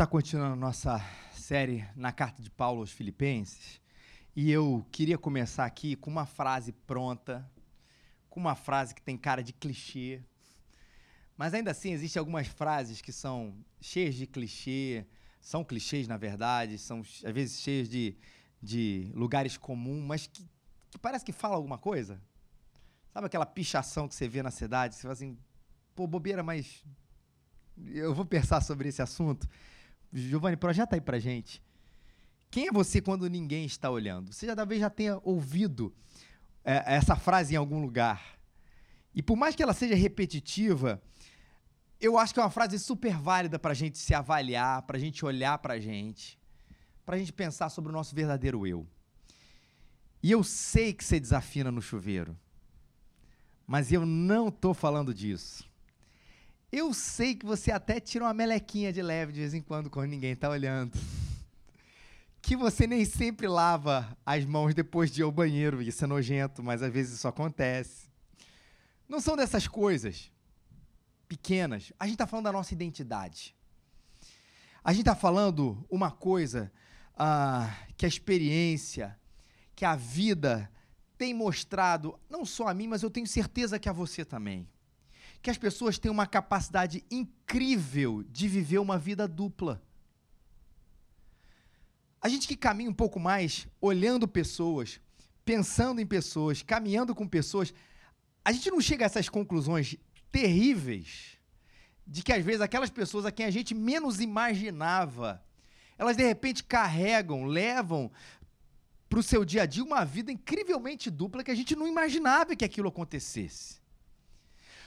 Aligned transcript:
está 0.00 0.06
continuando 0.06 0.56
nossa 0.56 0.98
série 1.30 1.86
na 1.94 2.10
carta 2.10 2.40
de 2.40 2.48
Paulo 2.48 2.80
aos 2.80 2.90
Filipenses 2.90 3.82
e 4.34 4.50
eu 4.50 4.82
queria 4.90 5.18
começar 5.18 5.66
aqui 5.66 5.94
com 5.94 6.08
uma 6.08 6.24
frase 6.24 6.72
pronta, 6.72 7.46
com 8.30 8.40
uma 8.40 8.54
frase 8.54 8.94
que 8.94 9.02
tem 9.02 9.18
cara 9.18 9.42
de 9.42 9.52
clichê, 9.52 10.22
mas 11.36 11.52
ainda 11.52 11.70
assim 11.70 11.92
existem 11.92 12.18
algumas 12.18 12.46
frases 12.46 13.02
que 13.02 13.12
são 13.12 13.54
cheias 13.78 14.14
de 14.14 14.26
clichê, 14.26 15.04
são 15.38 15.62
clichês 15.62 16.08
na 16.08 16.16
verdade, 16.16 16.78
são 16.78 17.00
às 17.00 17.34
vezes 17.34 17.60
cheias 17.60 17.86
de, 17.86 18.16
de 18.62 19.12
lugares 19.14 19.58
comuns, 19.58 20.02
mas 20.02 20.26
que, 20.26 20.48
que 20.90 20.98
parece 20.98 21.26
que 21.26 21.32
fala 21.32 21.56
alguma 21.56 21.76
coisa. 21.76 22.18
Sabe 23.12 23.26
aquela 23.26 23.44
pichação 23.44 24.08
que 24.08 24.14
você 24.14 24.26
vê 24.26 24.42
na 24.42 24.50
cidade? 24.50 24.94
Você 24.94 25.02
fala 25.02 25.12
assim, 25.12 25.36
pô, 25.94 26.06
bobeira, 26.06 26.42
mas 26.42 26.82
eu 27.88 28.14
vou 28.14 28.24
pensar 28.24 28.62
sobre 28.62 28.88
esse 28.88 29.02
assunto. 29.02 29.46
Giovanni, 30.12 30.56
projeta 30.56 30.96
aí 30.96 31.00
pra 31.00 31.18
gente. 31.18 31.62
Quem 32.50 32.68
é 32.68 32.72
você 32.72 33.00
quando 33.00 33.28
ninguém 33.28 33.64
está 33.64 33.90
olhando? 33.90 34.32
Você 34.32 34.46
já 34.46 34.56
talvez 34.56 34.80
já 34.80 34.90
tenha 34.90 35.20
ouvido 35.22 35.94
é, 36.64 36.94
essa 36.96 37.14
frase 37.14 37.54
em 37.54 37.56
algum 37.56 37.80
lugar. 37.80 38.38
E 39.14 39.22
por 39.22 39.36
mais 39.36 39.54
que 39.54 39.62
ela 39.62 39.72
seja 39.72 39.94
repetitiva, 39.94 41.00
eu 42.00 42.18
acho 42.18 42.34
que 42.34 42.40
é 42.40 42.42
uma 42.42 42.50
frase 42.50 42.78
super 42.78 43.16
válida 43.16 43.58
para 43.58 43.70
a 43.70 43.74
gente 43.74 43.98
se 43.98 44.14
avaliar, 44.14 44.82
para 44.82 44.96
a 44.96 45.00
gente 45.00 45.24
olhar 45.24 45.58
para 45.58 45.74
a 45.74 45.78
gente, 45.78 46.38
para 47.04 47.16
a 47.16 47.18
gente 47.18 47.32
pensar 47.32 47.68
sobre 47.68 47.90
o 47.90 47.92
nosso 47.92 48.14
verdadeiro 48.14 48.66
eu. 48.66 48.86
E 50.22 50.30
eu 50.30 50.42
sei 50.42 50.92
que 50.92 51.04
você 51.04 51.20
desafina 51.20 51.70
no 51.70 51.80
chuveiro, 51.80 52.36
mas 53.66 53.92
eu 53.92 54.04
não 54.04 54.48
estou 54.48 54.74
falando 54.74 55.14
disso. 55.14 55.69
Eu 56.72 56.94
sei 56.94 57.34
que 57.34 57.44
você 57.44 57.72
até 57.72 57.98
tira 57.98 58.24
uma 58.24 58.32
melequinha 58.32 58.92
de 58.92 59.02
leve 59.02 59.32
de 59.32 59.40
vez 59.40 59.54
em 59.54 59.60
quando 59.60 59.90
quando 59.90 60.08
ninguém 60.08 60.32
está 60.32 60.48
olhando. 60.48 60.96
Que 62.40 62.54
você 62.54 62.86
nem 62.86 63.04
sempre 63.04 63.48
lava 63.48 64.16
as 64.24 64.44
mãos 64.44 64.72
depois 64.72 65.10
de 65.10 65.20
ir 65.20 65.24
ao 65.24 65.32
banheiro, 65.32 65.82
isso 65.82 66.04
é 66.04 66.06
nojento, 66.06 66.62
mas 66.62 66.80
às 66.80 66.92
vezes 66.92 67.14
isso 67.14 67.26
acontece. 67.26 68.08
Não 69.08 69.20
são 69.20 69.36
dessas 69.36 69.66
coisas 69.66 70.30
pequenas. 71.26 71.92
A 71.98 72.04
gente 72.04 72.14
está 72.14 72.26
falando 72.26 72.44
da 72.44 72.52
nossa 72.52 72.72
identidade. 72.72 73.52
A 74.84 74.92
gente 74.92 75.02
está 75.02 75.16
falando 75.16 75.84
uma 75.90 76.12
coisa 76.12 76.72
ah, 77.16 77.68
que 77.96 78.06
a 78.06 78.08
experiência, 78.08 79.18
que 79.74 79.84
a 79.84 79.96
vida 79.96 80.70
tem 81.18 81.34
mostrado, 81.34 82.16
não 82.30 82.44
só 82.46 82.68
a 82.68 82.74
mim, 82.74 82.86
mas 82.86 83.02
eu 83.02 83.10
tenho 83.10 83.26
certeza 83.26 83.76
que 83.76 83.88
a 83.88 83.92
você 83.92 84.24
também 84.24 84.68
que 85.42 85.50
as 85.50 85.58
pessoas 85.58 85.98
têm 85.98 86.10
uma 86.10 86.26
capacidade 86.26 87.04
incrível 87.10 88.22
de 88.24 88.46
viver 88.48 88.78
uma 88.78 88.98
vida 88.98 89.26
dupla. 89.26 89.82
A 92.20 92.28
gente 92.28 92.46
que 92.46 92.56
caminha 92.56 92.90
um 92.90 92.94
pouco 92.94 93.18
mais 93.18 93.66
olhando 93.80 94.28
pessoas, 94.28 95.00
pensando 95.44 96.00
em 96.00 96.06
pessoas, 96.06 96.62
caminhando 96.62 97.14
com 97.14 97.26
pessoas, 97.26 97.72
a 98.44 98.52
gente 98.52 98.70
não 98.70 98.80
chega 98.80 99.04
a 99.04 99.06
essas 99.06 99.28
conclusões 99.28 99.96
terríveis 100.30 101.38
de 102.06 102.22
que 102.22 102.32
às 102.32 102.44
vezes 102.44 102.60
aquelas 102.60 102.90
pessoas 102.90 103.24
a 103.24 103.32
quem 103.32 103.46
a 103.46 103.50
gente 103.50 103.74
menos 103.74 104.20
imaginava, 104.20 105.42
elas 105.96 106.16
de 106.16 106.24
repente 106.24 106.64
carregam, 106.64 107.44
levam 107.44 108.10
para 109.08 109.18
o 109.18 109.22
seu 109.22 109.44
dia 109.44 109.62
a 109.62 109.66
dia 109.66 109.82
uma 109.82 110.04
vida 110.04 110.30
incrivelmente 110.30 111.10
dupla 111.10 111.42
que 111.42 111.50
a 111.50 111.54
gente 111.54 111.74
não 111.74 111.88
imaginava 111.88 112.54
que 112.54 112.64
aquilo 112.64 112.88
acontecesse. 112.88 113.80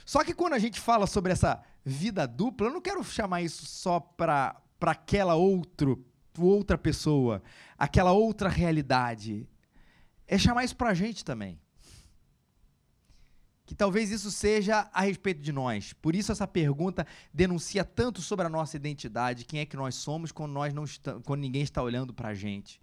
Só 0.04 0.22
que 0.22 0.34
quando 0.34 0.52
a 0.52 0.58
gente 0.58 0.80
fala 0.80 1.06
sobre 1.06 1.32
essa 1.32 1.62
vida 1.84 2.26
dupla, 2.26 2.66
eu 2.66 2.72
não 2.72 2.80
quero 2.80 3.02
chamar 3.02 3.42
isso 3.42 3.64
só 3.64 3.98
para 3.98 4.60
aquela 4.80 5.34
outro, 5.34 6.04
outra 6.38 6.76
pessoa, 6.76 7.42
aquela 7.78 8.12
outra 8.12 8.48
realidade. 8.48 9.48
É 10.26 10.36
chamar 10.36 10.64
isso 10.64 10.76
para 10.76 10.90
a 10.90 10.94
gente 10.94 11.24
também. 11.24 11.58
Que 13.64 13.74
talvez 13.74 14.10
isso 14.10 14.30
seja 14.30 14.90
a 14.92 15.00
respeito 15.00 15.40
de 15.40 15.50
nós. 15.50 15.94
Por 15.94 16.14
isso 16.14 16.30
essa 16.30 16.46
pergunta 16.46 17.06
denuncia 17.32 17.82
tanto 17.82 18.20
sobre 18.20 18.44
a 18.44 18.50
nossa 18.50 18.76
identidade, 18.76 19.46
quem 19.46 19.60
é 19.60 19.66
que 19.66 19.76
nós 19.76 19.94
somos 19.94 20.30
quando 20.30 20.52
nós 20.52 20.74
não 20.74 20.84
quando 21.22 21.40
ninguém 21.40 21.62
está 21.62 21.82
olhando 21.82 22.12
para 22.12 22.28
a 22.28 22.34
gente. 22.34 22.78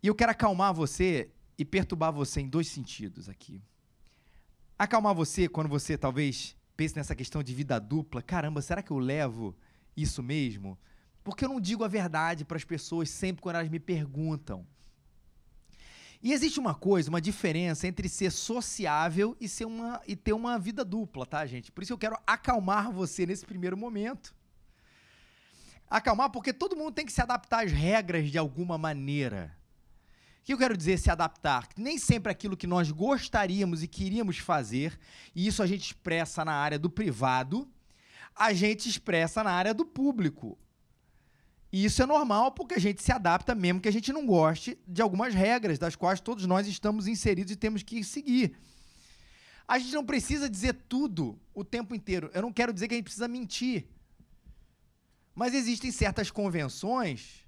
E 0.00 0.06
eu 0.06 0.14
quero 0.14 0.30
acalmar 0.30 0.72
você 0.72 1.32
e 1.58 1.64
perturbar 1.64 2.12
você 2.12 2.40
em 2.40 2.48
dois 2.48 2.68
sentidos 2.68 3.28
aqui 3.28 3.60
acalmar 4.78 5.14
você 5.14 5.48
quando 5.48 5.68
você 5.68 5.98
talvez 5.98 6.56
pense 6.76 6.94
nessa 6.96 7.14
questão 7.14 7.42
de 7.42 7.52
vida 7.52 7.80
dupla. 7.80 8.22
Caramba, 8.22 8.62
será 8.62 8.82
que 8.82 8.92
eu 8.92 8.98
levo 8.98 9.56
isso 9.96 10.22
mesmo? 10.22 10.78
Porque 11.24 11.44
eu 11.44 11.48
não 11.48 11.60
digo 11.60 11.82
a 11.82 11.88
verdade 11.88 12.44
para 12.44 12.56
as 12.56 12.64
pessoas 12.64 13.10
sempre 13.10 13.42
quando 13.42 13.56
elas 13.56 13.68
me 13.68 13.80
perguntam. 13.80 14.64
E 16.22 16.32
existe 16.32 16.58
uma 16.58 16.74
coisa, 16.74 17.10
uma 17.10 17.20
diferença 17.20 17.86
entre 17.86 18.08
ser 18.08 18.30
sociável 18.30 19.36
e, 19.40 19.48
ser 19.48 19.64
uma, 19.64 20.00
e 20.06 20.16
ter 20.16 20.32
uma 20.32 20.58
vida 20.58 20.84
dupla, 20.84 21.26
tá, 21.26 21.44
gente? 21.46 21.70
Por 21.70 21.82
isso 21.82 21.92
eu 21.92 21.98
quero 21.98 22.16
acalmar 22.26 22.90
você 22.92 23.26
nesse 23.26 23.44
primeiro 23.44 23.76
momento. 23.76 24.34
Acalmar 25.88 26.30
porque 26.30 26.52
todo 26.52 26.76
mundo 26.76 26.92
tem 26.92 27.06
que 27.06 27.12
se 27.12 27.20
adaptar 27.20 27.64
às 27.64 27.72
regras 27.72 28.30
de 28.30 28.38
alguma 28.38 28.76
maneira 28.76 29.57
que 30.48 30.54
eu 30.54 30.58
quero 30.58 30.78
dizer 30.78 30.98
se 30.98 31.10
adaptar? 31.10 31.68
Nem 31.76 31.98
sempre 31.98 32.32
aquilo 32.32 32.56
que 32.56 32.66
nós 32.66 32.90
gostaríamos 32.90 33.82
e 33.82 33.86
queríamos 33.86 34.38
fazer, 34.38 34.98
e 35.34 35.46
isso 35.46 35.62
a 35.62 35.66
gente 35.66 35.82
expressa 35.82 36.42
na 36.42 36.54
área 36.54 36.78
do 36.78 36.88
privado, 36.88 37.68
a 38.34 38.54
gente 38.54 38.88
expressa 38.88 39.44
na 39.44 39.50
área 39.50 39.74
do 39.74 39.84
público. 39.84 40.56
E 41.70 41.84
isso 41.84 42.02
é 42.02 42.06
normal 42.06 42.52
porque 42.52 42.72
a 42.72 42.80
gente 42.80 43.02
se 43.02 43.12
adapta 43.12 43.54
mesmo 43.54 43.78
que 43.78 43.90
a 43.90 43.92
gente 43.92 44.10
não 44.10 44.24
goste 44.24 44.78
de 44.88 45.02
algumas 45.02 45.34
regras 45.34 45.78
das 45.78 45.94
quais 45.94 46.18
todos 46.18 46.46
nós 46.46 46.66
estamos 46.66 47.06
inseridos 47.06 47.52
e 47.52 47.56
temos 47.56 47.82
que 47.82 48.02
seguir. 48.02 48.56
A 49.66 49.78
gente 49.78 49.92
não 49.92 50.06
precisa 50.06 50.48
dizer 50.48 50.72
tudo 50.88 51.38
o 51.52 51.62
tempo 51.62 51.94
inteiro. 51.94 52.30
Eu 52.32 52.40
não 52.40 52.54
quero 52.54 52.72
dizer 52.72 52.88
que 52.88 52.94
a 52.94 52.96
gente 52.96 53.04
precisa 53.04 53.28
mentir. 53.28 53.86
Mas 55.34 55.52
existem 55.52 55.92
certas 55.92 56.30
convenções 56.30 57.46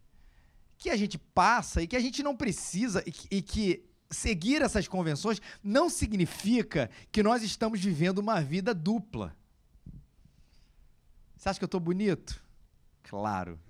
que 0.81 0.89
a 0.89 0.97
gente 0.97 1.19
passa 1.19 1.83
e 1.83 1.87
que 1.87 1.95
a 1.95 2.01
gente 2.01 2.23
não 2.23 2.35
precisa 2.35 3.05
e 3.07 3.13
que, 3.13 3.29
e 3.31 3.43
que 3.43 3.85
seguir 4.11 4.63
essas 4.63 4.89
convenções 4.89 5.41
não 5.63 5.91
significa 5.91 6.91
que 7.13 7.23
nós 7.23 7.43
estamos 7.43 7.79
vivendo 7.81 8.19
uma 8.19 8.41
vida 8.41 8.75
dupla. 8.75 9.37
Você 11.37 11.51
acha 11.51 11.59
que 11.61 11.65
eu 11.65 11.67
estou 11.67 11.81
bonito? 11.81 12.43
Claro. 13.03 13.61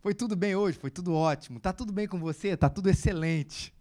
Foi 0.00 0.12
tudo 0.12 0.34
bem 0.34 0.56
hoje? 0.56 0.76
Foi 0.76 0.90
tudo 0.90 1.14
ótimo. 1.14 1.60
Tá 1.60 1.72
tudo 1.72 1.92
bem 1.92 2.08
com 2.08 2.18
você? 2.18 2.56
Tá 2.56 2.68
tudo 2.68 2.90
excelente. 2.90 3.72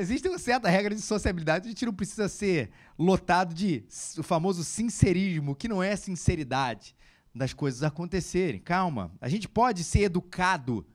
Existe 0.00 0.28
uma 0.28 0.40
certa 0.40 0.68
regra 0.68 0.92
de 0.92 1.00
sociabilidade, 1.00 1.66
a 1.66 1.68
gente 1.68 1.86
não 1.86 1.94
precisa 1.94 2.28
ser 2.28 2.72
lotado 2.98 3.54
de 3.54 3.84
o 4.18 4.24
famoso 4.24 4.64
sincerismo, 4.64 5.54
que 5.54 5.68
não 5.68 5.80
é 5.80 5.94
sinceridade 5.94 6.96
das 7.34 7.52
coisas 7.52 7.82
acontecerem. 7.82 8.60
Calma. 8.60 9.12
A 9.20 9.28
gente 9.28 9.48
pode 9.48 9.84
ser 9.84 10.00
educado 10.00 10.86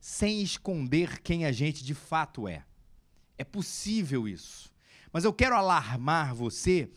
sem 0.00 0.42
esconder 0.42 1.20
quem 1.22 1.46
a 1.46 1.52
gente 1.52 1.82
de 1.82 1.94
fato 1.94 2.46
é. 2.46 2.64
É 3.38 3.44
possível 3.44 4.28
isso. 4.28 4.72
Mas 5.12 5.24
eu 5.24 5.32
quero 5.32 5.56
alarmar 5.56 6.34
você, 6.34 6.90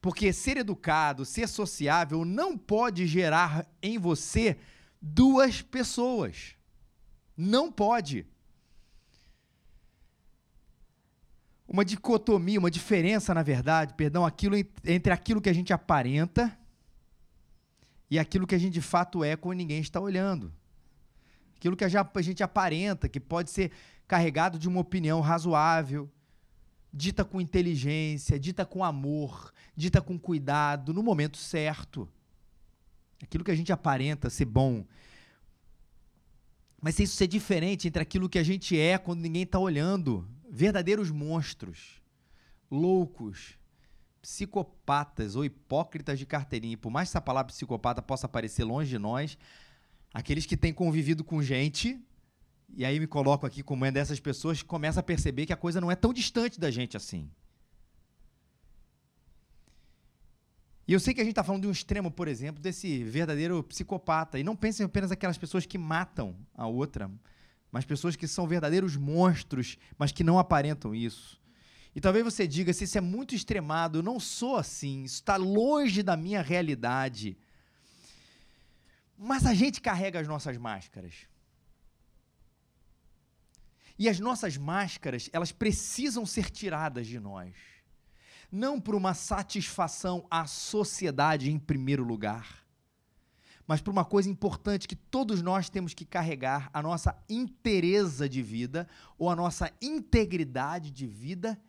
porque 0.00 0.32
ser 0.32 0.56
educado, 0.58 1.24
ser 1.24 1.48
sociável, 1.48 2.24
não 2.24 2.58
pode 2.58 3.06
gerar 3.06 3.66
em 3.82 3.98
você 3.98 4.58
duas 5.00 5.62
pessoas. 5.62 6.54
Não 7.36 7.72
pode. 7.72 8.26
Uma 11.66 11.84
dicotomia, 11.84 12.58
uma 12.58 12.70
diferença, 12.70 13.32
na 13.32 13.42
verdade, 13.42 13.94
perdão, 13.94 14.26
aquilo 14.26 14.56
entre 14.84 15.12
aquilo 15.12 15.40
que 15.40 15.48
a 15.48 15.52
gente 15.52 15.72
aparenta 15.72 16.59
e 18.10 18.18
aquilo 18.18 18.46
que 18.46 18.54
a 18.54 18.58
gente 18.58 18.72
de 18.72 18.80
fato 18.80 19.22
é 19.22 19.36
quando 19.36 19.58
ninguém 19.58 19.80
está 19.80 20.00
olhando. 20.00 20.52
Aquilo 21.56 21.76
que 21.76 21.84
a 21.84 22.22
gente 22.22 22.42
aparenta, 22.42 23.08
que 23.08 23.20
pode 23.20 23.50
ser 23.50 23.70
carregado 24.08 24.58
de 24.58 24.66
uma 24.66 24.80
opinião 24.80 25.20
razoável, 25.20 26.10
dita 26.92 27.24
com 27.24 27.40
inteligência, 27.40 28.40
dita 28.40 28.66
com 28.66 28.82
amor, 28.82 29.52
dita 29.76 30.00
com 30.00 30.18
cuidado, 30.18 30.92
no 30.92 31.02
momento 31.02 31.36
certo. 31.36 32.08
Aquilo 33.22 33.44
que 33.44 33.50
a 33.50 33.54
gente 33.54 33.72
aparenta 33.72 34.28
ser 34.28 34.46
bom. 34.46 34.84
Mas 36.82 36.94
se 36.94 37.04
isso 37.04 37.14
ser 37.14 37.26
diferente 37.26 37.86
entre 37.86 38.02
aquilo 38.02 38.28
que 38.28 38.38
a 38.38 38.42
gente 38.42 38.76
é 38.76 38.98
quando 38.98 39.20
ninguém 39.20 39.42
está 39.42 39.58
olhando, 39.58 40.26
verdadeiros 40.50 41.10
monstros, 41.10 42.02
loucos, 42.70 43.59
psicopatas 44.20 45.36
ou 45.36 45.44
hipócritas 45.44 46.18
de 46.18 46.26
carteirinha. 46.26 46.74
E 46.74 46.76
por 46.76 46.90
mais 46.90 47.08
que 47.08 47.12
essa 47.12 47.20
palavra 47.20 47.52
psicopata 47.52 48.02
possa 48.02 48.26
aparecer 48.26 48.64
longe 48.64 48.90
de 48.90 48.98
nós, 48.98 49.38
aqueles 50.12 50.46
que 50.46 50.56
têm 50.56 50.72
convivido 50.72 51.24
com 51.24 51.42
gente, 51.42 51.98
e 52.76 52.84
aí 52.84 53.00
me 53.00 53.06
coloco 53.06 53.46
aqui 53.46 53.62
como 53.62 53.84
uma 53.84 53.92
dessas 53.92 54.20
pessoas, 54.20 54.62
começa 54.62 55.00
a 55.00 55.02
perceber 55.02 55.46
que 55.46 55.52
a 55.52 55.56
coisa 55.56 55.80
não 55.80 55.90
é 55.90 55.96
tão 55.96 56.12
distante 56.12 56.60
da 56.60 56.70
gente 56.70 56.96
assim. 56.96 57.30
E 60.86 60.92
eu 60.92 60.98
sei 60.98 61.14
que 61.14 61.20
a 61.20 61.24
gente 61.24 61.32
está 61.32 61.44
falando 61.44 61.62
de 61.62 61.68
um 61.68 61.72
extremo, 61.72 62.10
por 62.10 62.26
exemplo, 62.26 62.60
desse 62.60 63.04
verdadeiro 63.04 63.62
psicopata. 63.62 64.40
E 64.40 64.42
não 64.42 64.56
pensem 64.56 64.84
apenas 64.84 65.12
aquelas 65.12 65.38
pessoas 65.38 65.64
que 65.64 65.78
matam 65.78 66.36
a 66.52 66.66
outra, 66.66 67.08
mas 67.70 67.84
pessoas 67.84 68.16
que 68.16 68.26
são 68.26 68.48
verdadeiros 68.48 68.96
monstros, 68.96 69.78
mas 69.96 70.10
que 70.10 70.24
não 70.24 70.36
aparentam 70.36 70.92
isso. 70.92 71.39
E 71.94 72.00
talvez 72.00 72.24
você 72.24 72.46
diga, 72.46 72.72
se 72.72 72.84
isso 72.84 72.98
é 72.98 73.00
muito 73.00 73.34
extremado, 73.34 73.98
eu 73.98 74.02
não 74.02 74.20
sou 74.20 74.56
assim, 74.56 75.04
isso 75.04 75.16
está 75.16 75.36
longe 75.36 76.02
da 76.02 76.16
minha 76.16 76.40
realidade. 76.40 77.36
Mas 79.18 79.44
a 79.44 79.52
gente 79.52 79.80
carrega 79.80 80.20
as 80.20 80.28
nossas 80.28 80.56
máscaras. 80.56 81.14
E 83.98 84.08
as 84.08 84.18
nossas 84.18 84.56
máscaras, 84.56 85.28
elas 85.32 85.52
precisam 85.52 86.24
ser 86.24 86.48
tiradas 86.50 87.06
de 87.06 87.20
nós. 87.20 87.54
Não 88.50 88.80
por 88.80 88.94
uma 88.94 89.12
satisfação 89.12 90.26
à 90.30 90.46
sociedade 90.46 91.50
em 91.50 91.58
primeiro 91.58 92.02
lugar, 92.02 92.64
mas 93.66 93.80
por 93.80 93.90
uma 93.90 94.04
coisa 94.04 94.28
importante 94.28 94.88
que 94.88 94.96
todos 94.96 95.42
nós 95.42 95.68
temos 95.68 95.94
que 95.94 96.04
carregar, 96.04 96.70
a 96.72 96.82
nossa 96.82 97.16
inteireza 97.28 98.28
de 98.28 98.42
vida 98.42 98.88
ou 99.18 99.30
a 99.30 99.36
nossa 99.36 99.70
integridade 99.80 100.90
de 100.90 101.06
vida 101.06 101.60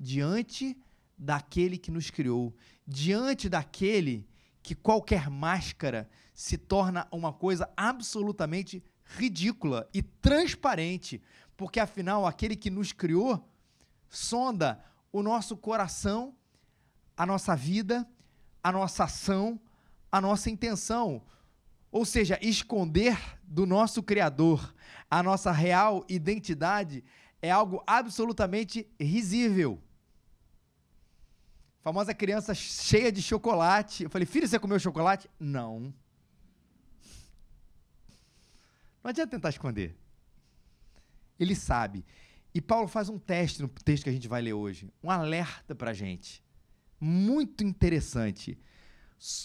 diante 0.00 0.74
daquele 1.16 1.76
que 1.76 1.90
nos 1.90 2.10
criou, 2.10 2.56
diante 2.86 3.46
daquele 3.48 4.26
que 4.62 4.74
qualquer 4.74 5.28
máscara 5.28 6.08
se 6.32 6.56
torna 6.56 7.06
uma 7.12 7.32
coisa 7.32 7.70
absolutamente 7.76 8.82
ridícula 9.04 9.88
e 9.92 10.02
transparente, 10.02 11.20
porque 11.56 11.78
afinal 11.78 12.26
aquele 12.26 12.56
que 12.56 12.70
nos 12.70 12.92
criou 12.92 13.46
sonda 14.08 14.82
o 15.12 15.22
nosso 15.22 15.56
coração, 15.56 16.34
a 17.14 17.26
nossa 17.26 17.54
vida, 17.54 18.08
a 18.64 18.72
nossa 18.72 19.04
ação, 19.04 19.60
a 20.10 20.20
nossa 20.20 20.48
intenção. 20.48 21.22
Ou 21.92 22.04
seja, 22.04 22.38
esconder 22.40 23.18
do 23.42 23.66
nosso 23.66 24.02
Criador 24.02 24.74
a 25.10 25.22
nossa 25.22 25.50
real 25.50 26.04
identidade 26.08 27.02
é 27.42 27.50
algo 27.50 27.82
absolutamente 27.86 28.86
risível. 28.98 29.82
Famosa 31.82 32.12
criança 32.14 32.54
cheia 32.54 33.10
de 33.10 33.22
chocolate. 33.22 34.04
Eu 34.04 34.10
falei, 34.10 34.26
filho, 34.26 34.46
você 34.46 34.58
comeu 34.58 34.78
chocolate? 34.78 35.30
Não. 35.38 35.94
Não 39.02 39.08
adianta 39.08 39.30
tentar 39.30 39.48
esconder. 39.48 39.96
Ele 41.38 41.54
sabe. 41.54 42.04
E 42.54 42.60
Paulo 42.60 42.86
faz 42.86 43.08
um 43.08 43.18
teste 43.18 43.62
no 43.62 43.68
texto 43.68 44.04
que 44.04 44.10
a 44.10 44.12
gente 44.12 44.28
vai 44.28 44.42
ler 44.42 44.52
hoje, 44.52 44.92
um 45.02 45.10
alerta 45.10 45.74
para 45.74 45.92
a 45.92 45.94
gente, 45.94 46.42
muito 47.00 47.62
interessante, 47.62 48.58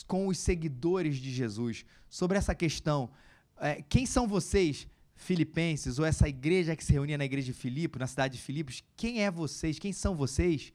com 0.08 0.28
os 0.28 0.40
seguidores 0.40 1.18
de 1.18 1.32
Jesus, 1.32 1.86
sobre 2.10 2.38
essa 2.38 2.56
questão. 2.56 3.12
É, 3.58 3.82
quem 3.84 4.06
são 4.06 4.28
vocês, 4.28 4.88
filipenses, 5.16 6.00
ou 6.00 6.06
essa 6.06 6.28
igreja 6.28 6.76
que 6.76 6.84
se 6.84 6.92
reunia 6.92 7.18
na 7.18 7.26
igreja 7.26 7.54
de 7.54 7.58
Filipe, 7.58 8.00
na 8.00 8.08
cidade 8.08 8.38
de 8.38 8.44
Filipos? 8.44 8.84
Quem 8.98 9.24
é 9.24 9.30
vocês? 9.30 9.78
Quem 9.78 9.94
são 9.94 10.16
vocês? 10.16 10.74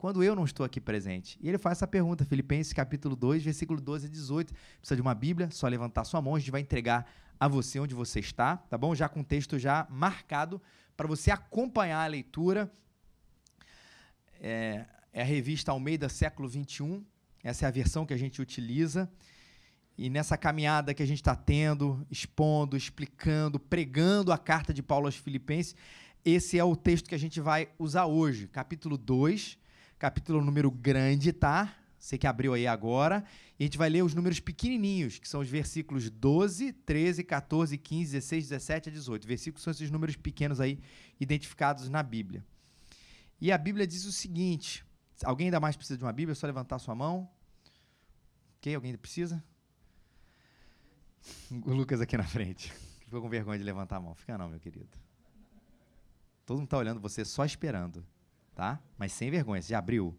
Quando 0.00 0.24
eu 0.24 0.34
não 0.34 0.46
estou 0.46 0.64
aqui 0.64 0.80
presente. 0.80 1.38
E 1.42 1.48
ele 1.50 1.58
faz 1.58 1.76
essa 1.76 1.86
pergunta, 1.86 2.24
Filipenses 2.24 2.72
capítulo 2.72 3.14
2, 3.14 3.42
versículo 3.42 3.78
12 3.78 4.06
a 4.06 4.08
18. 4.08 4.54
Precisa 4.78 4.96
de 4.96 5.02
uma 5.02 5.14
Bíblia, 5.14 5.50
só 5.50 5.68
levantar 5.68 6.04
sua 6.04 6.22
mão, 6.22 6.34
a 6.34 6.38
gente 6.38 6.50
vai 6.50 6.62
entregar 6.62 7.06
a 7.38 7.46
você 7.46 7.78
onde 7.78 7.94
você 7.94 8.18
está, 8.18 8.56
tá 8.56 8.78
bom? 8.78 8.94
Já 8.94 9.10
com 9.10 9.20
o 9.20 9.24
texto 9.24 9.58
já 9.58 9.86
marcado 9.90 10.58
para 10.96 11.06
você 11.06 11.30
acompanhar 11.30 12.02
a 12.02 12.06
leitura. 12.06 12.72
É, 14.40 14.86
é, 15.12 15.20
a 15.20 15.24
revista 15.24 15.70
Almeida 15.70 16.08
Século 16.08 16.48
21. 16.48 17.04
Essa 17.44 17.66
é 17.66 17.68
a 17.68 17.70
versão 17.70 18.06
que 18.06 18.14
a 18.14 18.18
gente 18.18 18.40
utiliza. 18.40 19.06
E 19.98 20.08
nessa 20.08 20.38
caminhada 20.38 20.94
que 20.94 21.02
a 21.02 21.06
gente 21.06 21.20
está 21.20 21.36
tendo, 21.36 22.06
expondo, 22.10 22.74
explicando, 22.74 23.60
pregando 23.60 24.32
a 24.32 24.38
carta 24.38 24.72
de 24.72 24.82
Paulo 24.82 25.04
aos 25.04 25.16
Filipenses, 25.16 25.76
esse 26.24 26.58
é 26.58 26.64
o 26.64 26.74
texto 26.74 27.06
que 27.06 27.14
a 27.14 27.18
gente 27.18 27.38
vai 27.38 27.68
usar 27.78 28.06
hoje, 28.06 28.48
capítulo 28.48 28.96
2, 28.96 29.59
capítulo 30.00 30.42
número 30.42 30.70
grande, 30.70 31.30
tá? 31.30 31.76
Você 31.98 32.16
que 32.16 32.26
abriu 32.26 32.54
aí 32.54 32.66
agora. 32.66 33.22
E 33.58 33.62
a 33.62 33.66
gente 33.66 33.76
vai 33.76 33.90
ler 33.90 34.02
os 34.02 34.14
números 34.14 34.40
pequenininhos, 34.40 35.18
que 35.18 35.28
são 35.28 35.42
os 35.42 35.48
versículos 35.48 36.08
12, 36.08 36.72
13, 36.72 37.22
14, 37.22 37.76
15, 37.76 38.12
16, 38.12 38.48
17 38.48 38.88
a 38.88 38.92
18. 38.92 39.28
Versículos 39.28 39.62
são 39.62 39.70
esses 39.70 39.90
números 39.90 40.16
pequenos 40.16 40.58
aí, 40.58 40.80
identificados 41.20 41.90
na 41.90 42.02
Bíblia. 42.02 42.42
E 43.38 43.52
a 43.52 43.58
Bíblia 43.58 43.86
diz 43.86 44.06
o 44.06 44.12
seguinte: 44.12 44.82
alguém 45.22 45.48
ainda 45.48 45.60
mais 45.60 45.76
precisa 45.76 45.98
de 45.98 46.04
uma 46.04 46.12
Bíblia? 46.12 46.32
É 46.32 46.34
só 46.34 46.46
levantar 46.46 46.78
sua 46.78 46.94
mão. 46.94 47.30
Ok? 48.56 48.74
Alguém 48.74 48.96
precisa? 48.96 49.44
O 51.66 51.74
Lucas 51.74 52.00
aqui 52.00 52.16
na 52.16 52.24
frente. 52.24 52.72
Ficou 53.04 53.20
com 53.20 53.28
vergonha 53.28 53.58
de 53.58 53.64
levantar 53.64 53.96
a 53.96 54.00
mão. 54.00 54.14
Fica 54.14 54.38
não, 54.38 54.48
meu 54.48 54.58
querido. 54.58 54.88
Todo 56.46 56.56
mundo 56.56 56.64
está 56.64 56.78
olhando 56.78 56.98
você 56.98 57.22
só 57.22 57.44
esperando, 57.44 58.02
tá? 58.60 58.78
Mas 58.98 59.14
sem 59.14 59.30
vergonha. 59.30 59.62
Já 59.62 59.78
abriu? 59.78 60.14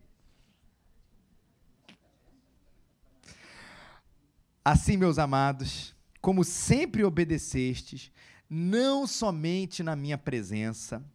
Assim, 4.66 4.98
meus 4.98 5.20
amados, 5.20 5.96
como 6.20 6.44
sempre 6.44 7.04
obedecestes, 7.04 8.12
não 8.50 9.06
somente 9.06 9.84
na 9.84 9.96
minha 9.96 10.18
presença, 10.18 11.06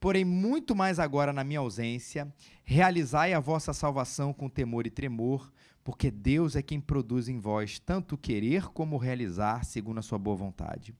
porém 0.00 0.24
muito 0.24 0.74
mais 0.74 0.98
agora 0.98 1.32
na 1.32 1.44
minha 1.44 1.60
ausência, 1.60 2.34
realizai 2.64 3.32
a 3.32 3.38
vossa 3.38 3.72
salvação 3.72 4.32
com 4.32 4.48
temor 4.48 4.84
e 4.84 4.90
tremor, 4.90 5.52
porque 5.84 6.10
Deus 6.10 6.56
é 6.56 6.62
quem 6.62 6.80
produz 6.80 7.28
em 7.28 7.38
vós 7.38 7.78
tanto 7.78 8.18
querer 8.18 8.66
como 8.70 8.96
realizar 8.96 9.64
segundo 9.64 9.98
a 9.98 10.02
sua 10.02 10.18
boa 10.18 10.34
vontade. 10.34 10.92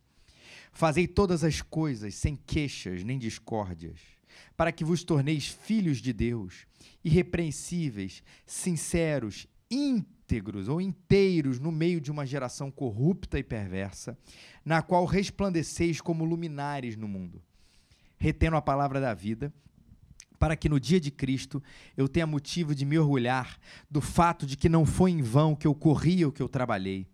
Fazei 0.70 1.08
todas 1.08 1.42
as 1.42 1.60
coisas 1.60 2.14
sem 2.14 2.36
queixas 2.36 3.02
nem 3.02 3.18
discórdias, 3.18 4.11
para 4.56 4.72
que 4.72 4.84
vos 4.84 5.02
torneis 5.02 5.48
filhos 5.48 5.98
de 5.98 6.12
Deus, 6.12 6.66
irrepreensíveis, 7.04 8.22
sinceros, 8.46 9.46
íntegros 9.70 10.68
ou 10.68 10.80
inteiros 10.80 11.58
no 11.58 11.72
meio 11.72 12.00
de 12.00 12.10
uma 12.10 12.26
geração 12.26 12.70
corrupta 12.70 13.38
e 13.38 13.42
perversa, 13.42 14.16
na 14.64 14.82
qual 14.82 15.04
resplandeceis 15.04 16.00
como 16.00 16.24
luminares 16.24 16.96
no 16.96 17.08
mundo, 17.08 17.42
retendo 18.18 18.56
a 18.56 18.62
palavra 18.62 19.00
da 19.00 19.14
vida, 19.14 19.52
para 20.38 20.56
que 20.56 20.68
no 20.68 20.80
dia 20.80 20.98
de 20.98 21.10
Cristo 21.10 21.62
eu 21.96 22.08
tenha 22.08 22.26
motivo 22.26 22.74
de 22.74 22.84
me 22.84 22.98
orgulhar 22.98 23.58
do 23.88 24.00
fato 24.00 24.44
de 24.44 24.56
que 24.56 24.68
não 24.68 24.84
foi 24.84 25.12
em 25.12 25.22
vão 25.22 25.54
que 25.54 25.68
eu 25.68 25.74
corri 25.74 26.24
ou 26.24 26.32
que 26.32 26.42
eu 26.42 26.48
trabalhei. 26.48 27.06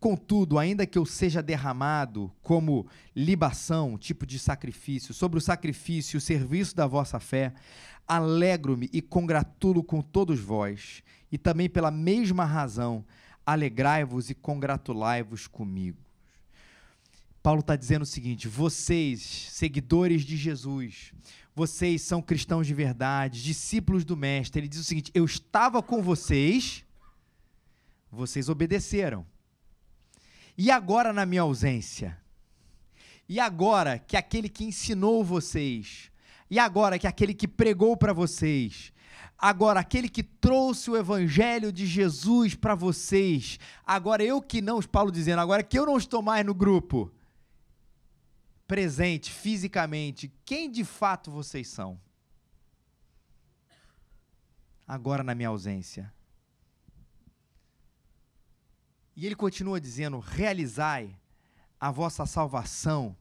Contudo, 0.00 0.58
ainda 0.58 0.86
que 0.86 0.96
eu 0.96 1.04
seja 1.04 1.42
derramado 1.42 2.30
como 2.40 2.86
libação, 3.16 3.98
tipo 3.98 4.24
de 4.24 4.38
sacrifício, 4.38 5.12
sobre 5.12 5.38
o 5.38 5.40
sacrifício 5.40 6.16
e 6.16 6.18
o 6.18 6.20
serviço 6.20 6.76
da 6.76 6.86
vossa 6.86 7.18
fé, 7.18 7.52
alegro-me 8.06 8.88
e 8.92 9.02
congratulo 9.02 9.82
com 9.82 10.00
todos 10.00 10.38
vós, 10.38 11.02
e 11.32 11.36
também 11.36 11.68
pela 11.68 11.90
mesma 11.90 12.44
razão, 12.44 13.04
alegrai-vos 13.44 14.30
e 14.30 14.34
congratulai-vos 14.34 15.48
comigo. 15.48 15.98
Paulo 17.42 17.60
está 17.60 17.74
dizendo 17.74 18.02
o 18.02 18.06
seguinte: 18.06 18.46
vocês, 18.46 19.48
seguidores 19.50 20.22
de 20.22 20.36
Jesus, 20.36 21.12
vocês 21.56 22.02
são 22.02 22.22
cristãos 22.22 22.68
de 22.68 22.74
verdade, 22.74 23.42
discípulos 23.42 24.04
do 24.04 24.16
Mestre. 24.16 24.60
Ele 24.60 24.68
diz 24.68 24.80
o 24.80 24.84
seguinte: 24.84 25.10
eu 25.12 25.24
estava 25.24 25.82
com 25.82 26.02
vocês, 26.02 26.84
vocês 28.12 28.48
obedeceram. 28.48 29.26
E 30.58 30.72
agora, 30.72 31.12
na 31.12 31.24
minha 31.24 31.42
ausência? 31.42 32.18
E 33.28 33.38
agora 33.38 33.96
que 33.96 34.16
aquele 34.16 34.48
que 34.48 34.64
ensinou 34.64 35.24
vocês, 35.24 36.10
e 36.50 36.58
agora 36.58 36.98
que 36.98 37.06
aquele 37.06 37.32
que 37.32 37.46
pregou 37.46 37.96
para 37.96 38.12
vocês, 38.12 38.92
agora 39.38 39.78
aquele 39.78 40.08
que 40.08 40.24
trouxe 40.24 40.90
o 40.90 40.96
evangelho 40.96 41.70
de 41.70 41.86
Jesus 41.86 42.56
para 42.56 42.74
vocês, 42.74 43.60
agora 43.86 44.24
eu 44.24 44.42
que 44.42 44.60
não, 44.60 44.82
Paulo 44.82 45.12
dizendo, 45.12 45.40
agora 45.40 45.62
que 45.62 45.78
eu 45.78 45.86
não 45.86 45.96
estou 45.96 46.20
mais 46.20 46.44
no 46.44 46.54
grupo, 46.54 47.08
presente 48.66 49.30
fisicamente, 49.30 50.32
quem 50.44 50.68
de 50.68 50.84
fato 50.84 51.30
vocês 51.30 51.68
são? 51.68 52.00
Agora 54.88 55.22
na 55.22 55.36
minha 55.36 55.50
ausência. 55.50 56.12
E 59.18 59.26
ele 59.26 59.34
continua 59.34 59.80
dizendo: 59.80 60.20
realizai 60.20 61.18
a 61.80 61.90
vossa 61.90 62.24
salvação 62.24 63.16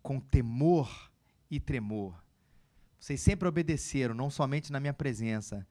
com 0.00 0.20
temor 0.20 1.10
e 1.50 1.58
tremor. 1.58 2.14
Vocês 2.96 3.20
sempre 3.20 3.48
obedeceram, 3.48 4.14
não 4.14 4.30
somente 4.30 4.70
na 4.70 4.78
minha 4.78 4.94
presença, 4.94 5.66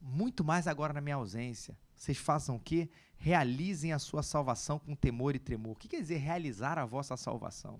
muito 0.00 0.42
mais 0.42 0.66
agora 0.66 0.94
na 0.94 1.02
minha 1.02 1.16
ausência. 1.16 1.76
Vocês 1.94 2.16
façam 2.16 2.56
o 2.56 2.58
quê? 2.58 2.88
Realizem 3.18 3.92
a 3.92 3.98
sua 3.98 4.22
salvação 4.22 4.78
com 4.78 4.96
temor 4.96 5.36
e 5.36 5.38
tremor. 5.38 5.72
O 5.72 5.76
que 5.76 5.88
quer 5.88 6.00
dizer 6.00 6.16
realizar 6.16 6.78
a 6.78 6.86
vossa 6.86 7.14
salvação? 7.14 7.78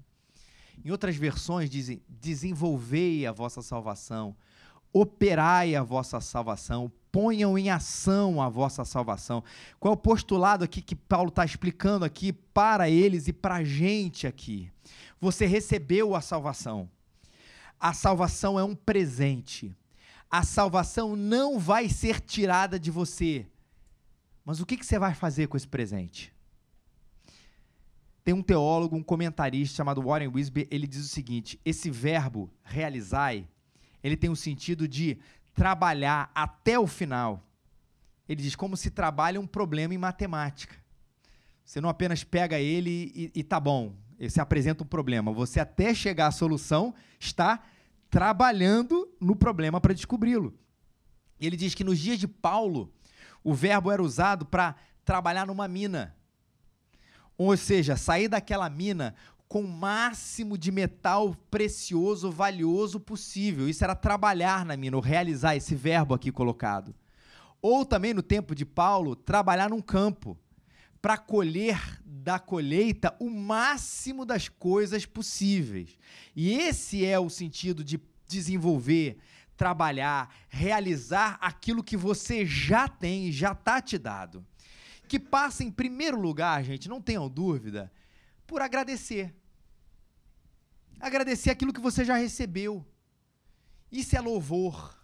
Em 0.84 0.90
outras 0.90 1.16
versões 1.16 1.70
dizem: 1.70 2.02
desenvolvei 2.10 3.26
a 3.26 3.32
vossa 3.32 3.62
salvação, 3.62 4.36
operai 4.92 5.74
a 5.74 5.82
vossa 5.82 6.20
salvação, 6.20 6.92
ponham 7.10 7.58
em 7.58 7.70
ação 7.70 8.40
a 8.40 8.48
vossa 8.48 8.84
salvação. 8.84 9.42
Qual 9.78 9.92
é 9.92 9.94
o 9.94 9.98
postulado 9.98 10.64
aqui 10.64 10.82
que 10.82 10.94
Paulo 10.94 11.28
está 11.28 11.44
explicando 11.44 12.04
aqui 12.04 12.32
para 12.32 12.88
eles 12.88 13.28
e 13.28 13.32
para 13.32 13.56
a 13.56 13.64
gente 13.64 14.26
aqui? 14.26 14.70
Você 15.20 15.46
recebeu 15.46 16.14
a 16.14 16.20
salvação. 16.20 16.90
A 17.78 17.92
salvação 17.92 18.58
é 18.58 18.64
um 18.64 18.74
presente. 18.74 19.74
A 20.30 20.42
salvação 20.42 21.14
não 21.14 21.58
vai 21.58 21.88
ser 21.88 22.20
tirada 22.20 22.78
de 22.78 22.90
você. 22.90 23.46
Mas 24.44 24.60
o 24.60 24.66
que, 24.66 24.76
que 24.76 24.86
você 24.86 24.98
vai 24.98 25.14
fazer 25.14 25.46
com 25.46 25.56
esse 25.56 25.68
presente? 25.68 26.32
Tem 28.24 28.32
um 28.32 28.42
teólogo, 28.42 28.96
um 28.96 29.02
comentarista 29.02 29.76
chamado 29.76 30.02
Warren 30.02 30.28
Wisby, 30.28 30.68
ele 30.70 30.86
diz 30.86 31.04
o 31.04 31.08
seguinte: 31.08 31.60
esse 31.64 31.90
verbo 31.90 32.50
realizai, 32.62 33.48
ele 34.02 34.16
tem 34.16 34.30
o 34.30 34.36
sentido 34.36 34.88
de 34.88 35.18
trabalhar 35.54 36.30
até 36.34 36.78
o 36.78 36.86
final. 36.86 37.46
Ele 38.28 38.42
diz 38.42 38.56
como 38.56 38.76
se 38.76 38.90
trabalha 38.90 39.40
um 39.40 39.46
problema 39.46 39.94
em 39.94 39.98
matemática. 39.98 40.74
Você 41.64 41.80
não 41.80 41.88
apenas 41.88 42.24
pega 42.24 42.58
ele 42.58 43.12
e, 43.14 43.32
e 43.34 43.42
tá 43.42 43.60
bom, 43.60 43.94
você 44.18 44.40
apresenta 44.40 44.82
um 44.84 44.86
problema. 44.86 45.32
Você 45.32 45.60
até 45.60 45.94
chegar 45.94 46.28
à 46.28 46.32
solução 46.32 46.94
está 47.18 47.62
trabalhando 48.10 49.08
no 49.20 49.34
problema 49.34 49.80
para 49.80 49.94
descobri-lo. 49.94 50.54
Ele 51.40 51.56
diz 51.56 51.74
que 51.74 51.82
nos 51.82 51.98
dias 51.98 52.18
de 52.18 52.28
Paulo, 52.28 52.92
o 53.42 53.54
verbo 53.54 53.90
era 53.90 54.02
usado 54.02 54.44
para 54.46 54.76
trabalhar 55.04 55.46
numa 55.46 55.66
mina. 55.66 56.14
Ou 57.36 57.56
seja, 57.56 57.96
sair 57.96 58.28
daquela 58.28 58.68
mina 58.68 59.14
com 59.52 59.60
o 59.60 59.68
máximo 59.68 60.56
de 60.56 60.72
metal 60.72 61.36
precioso, 61.50 62.30
valioso 62.30 62.98
possível. 62.98 63.68
Isso 63.68 63.84
era 63.84 63.94
trabalhar 63.94 64.64
na 64.64 64.78
mina, 64.78 64.96
ou 64.96 65.02
realizar 65.02 65.54
esse 65.54 65.74
verbo 65.74 66.14
aqui 66.14 66.32
colocado. 66.32 66.94
Ou 67.60 67.84
também 67.84 68.14
no 68.14 68.22
tempo 68.22 68.54
de 68.54 68.64
Paulo, 68.64 69.14
trabalhar 69.14 69.68
num 69.68 69.82
campo 69.82 70.38
para 71.02 71.18
colher 71.18 72.00
da 72.02 72.38
colheita 72.38 73.14
o 73.20 73.28
máximo 73.28 74.24
das 74.24 74.48
coisas 74.48 75.04
possíveis. 75.04 75.98
E 76.34 76.54
esse 76.54 77.04
é 77.04 77.20
o 77.20 77.28
sentido 77.28 77.84
de 77.84 78.00
desenvolver, 78.26 79.18
trabalhar, 79.54 80.34
realizar 80.48 81.36
aquilo 81.42 81.84
que 81.84 81.94
você 81.94 82.46
já 82.46 82.88
tem 82.88 83.30
já 83.30 83.52
está 83.52 83.82
te 83.82 83.98
dado. 83.98 84.42
Que 85.06 85.18
passa 85.18 85.62
em 85.62 85.70
primeiro 85.70 86.18
lugar, 86.18 86.64
gente, 86.64 86.88
não 86.88 87.02
tenham 87.02 87.28
dúvida, 87.28 87.92
por 88.46 88.62
agradecer. 88.62 89.41
Agradecer 91.02 91.50
aquilo 91.50 91.72
que 91.72 91.80
você 91.80 92.04
já 92.04 92.14
recebeu. 92.14 92.86
Isso 93.90 94.16
é 94.16 94.20
louvor. 94.20 94.96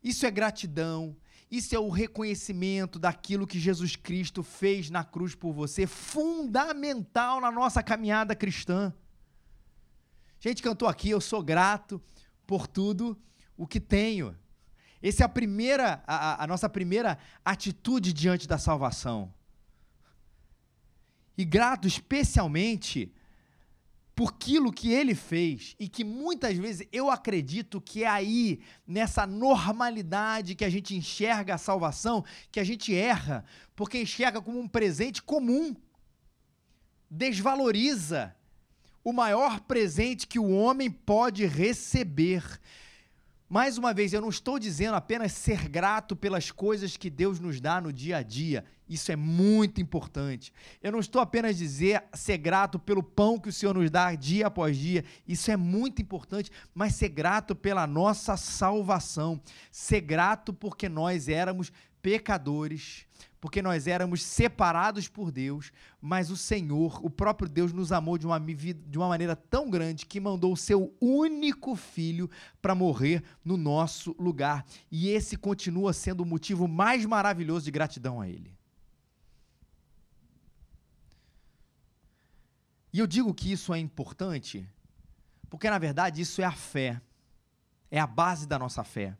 Isso 0.00 0.24
é 0.24 0.30
gratidão. 0.30 1.16
Isso 1.50 1.74
é 1.74 1.78
o 1.80 1.90
reconhecimento 1.90 2.96
daquilo 2.96 3.46
que 3.46 3.58
Jesus 3.58 3.96
Cristo 3.96 4.44
fez 4.44 4.88
na 4.88 5.02
cruz 5.02 5.34
por 5.34 5.52
você, 5.52 5.84
fundamental 5.84 7.40
na 7.40 7.50
nossa 7.50 7.82
caminhada 7.82 8.36
cristã. 8.36 8.94
A 10.44 10.48
gente 10.48 10.62
cantou 10.62 10.86
aqui, 10.86 11.10
eu 11.10 11.20
sou 11.20 11.42
grato 11.42 12.00
por 12.46 12.68
tudo 12.68 13.20
o 13.56 13.66
que 13.66 13.80
tenho. 13.80 14.36
Essa 15.02 15.24
é 15.24 15.26
a 15.26 15.28
primeira, 15.28 16.04
a, 16.06 16.44
a 16.44 16.46
nossa 16.46 16.68
primeira 16.68 17.18
atitude 17.44 18.12
diante 18.12 18.46
da 18.46 18.58
salvação. 18.58 19.34
E 21.36 21.44
grato 21.44 21.88
especialmente 21.88 23.12
por 24.16 24.30
aquilo 24.30 24.72
que 24.72 24.90
ele 24.90 25.14
fez 25.14 25.76
e 25.78 25.86
que 25.86 26.02
muitas 26.02 26.56
vezes 26.56 26.88
eu 26.90 27.10
acredito 27.10 27.82
que 27.82 28.02
é 28.02 28.08
aí, 28.08 28.60
nessa 28.86 29.26
normalidade 29.26 30.54
que 30.54 30.64
a 30.64 30.70
gente 30.70 30.96
enxerga 30.96 31.54
a 31.54 31.58
salvação, 31.58 32.24
que 32.50 32.58
a 32.58 32.64
gente 32.64 32.94
erra, 32.94 33.44
porque 33.76 34.00
enxerga 34.00 34.40
como 34.40 34.58
um 34.58 34.66
presente 34.66 35.22
comum, 35.22 35.76
desvaloriza 37.10 38.34
o 39.04 39.12
maior 39.12 39.60
presente 39.60 40.26
que 40.26 40.38
o 40.38 40.50
homem 40.50 40.90
pode 40.90 41.44
receber, 41.44 42.42
mais 43.48 43.78
uma 43.78 43.94
vez, 43.94 44.12
eu 44.12 44.20
não 44.20 44.30
estou 44.30 44.58
dizendo 44.58 44.94
apenas 44.96 45.30
ser 45.32 45.68
grato 45.68 46.16
pelas 46.16 46.50
coisas 46.50 46.96
que 46.96 47.08
Deus 47.08 47.38
nos 47.38 47.60
dá 47.60 47.80
no 47.80 47.92
dia 47.92 48.16
a 48.16 48.22
dia. 48.22 48.64
Isso 48.88 49.10
é 49.10 49.16
muito 49.16 49.80
importante. 49.80 50.52
Eu 50.80 50.92
não 50.92 51.00
estou 51.00 51.20
apenas 51.20 51.56
dizer 51.56 52.04
ser 52.14 52.38
grato 52.38 52.78
pelo 52.78 53.02
pão 53.02 53.38
que 53.38 53.48
o 53.48 53.52
Senhor 53.52 53.74
nos 53.74 53.90
dá 53.90 54.14
dia 54.14 54.46
após 54.46 54.76
dia. 54.76 55.04
Isso 55.26 55.50
é 55.50 55.56
muito 55.56 56.00
importante, 56.00 56.50
mas 56.74 56.94
ser 56.94 57.08
grato 57.08 57.56
pela 57.56 57.86
nossa 57.86 58.36
salvação. 58.36 59.40
Ser 59.72 60.00
grato 60.02 60.52
porque 60.52 60.88
nós 60.88 61.28
éramos 61.28 61.72
pecadores, 62.00 63.04
porque 63.40 63.60
nós 63.60 63.88
éramos 63.88 64.22
separados 64.22 65.08
por 65.08 65.32
Deus, 65.32 65.72
mas 66.00 66.30
o 66.30 66.36
Senhor, 66.36 67.04
o 67.04 67.10
próprio 67.10 67.48
Deus, 67.48 67.72
nos 67.72 67.90
amou 67.90 68.16
de 68.16 68.26
uma, 68.26 68.38
de 68.38 68.96
uma 68.96 69.08
maneira 69.08 69.34
tão 69.34 69.68
grande 69.68 70.06
que 70.06 70.20
mandou 70.20 70.52
o 70.52 70.56
seu 70.56 70.94
único 71.00 71.74
filho 71.74 72.30
para 72.62 72.76
morrer 72.76 73.24
no 73.44 73.56
nosso 73.56 74.14
lugar. 74.20 74.64
E 74.88 75.08
esse 75.08 75.36
continua 75.36 75.92
sendo 75.92 76.20
o 76.22 76.26
motivo 76.26 76.68
mais 76.68 77.04
maravilhoso 77.04 77.64
de 77.64 77.72
gratidão 77.72 78.20
a 78.20 78.28
Ele. 78.28 78.55
E 82.96 82.98
eu 82.98 83.06
digo 83.06 83.34
que 83.34 83.52
isso 83.52 83.74
é 83.74 83.78
importante, 83.78 84.66
porque 85.50 85.68
na 85.68 85.76
verdade 85.78 86.22
isso 86.22 86.40
é 86.40 86.46
a 86.46 86.50
fé, 86.50 86.98
é 87.90 88.00
a 88.00 88.06
base 88.06 88.46
da 88.46 88.58
nossa 88.58 88.82
fé, 88.82 89.14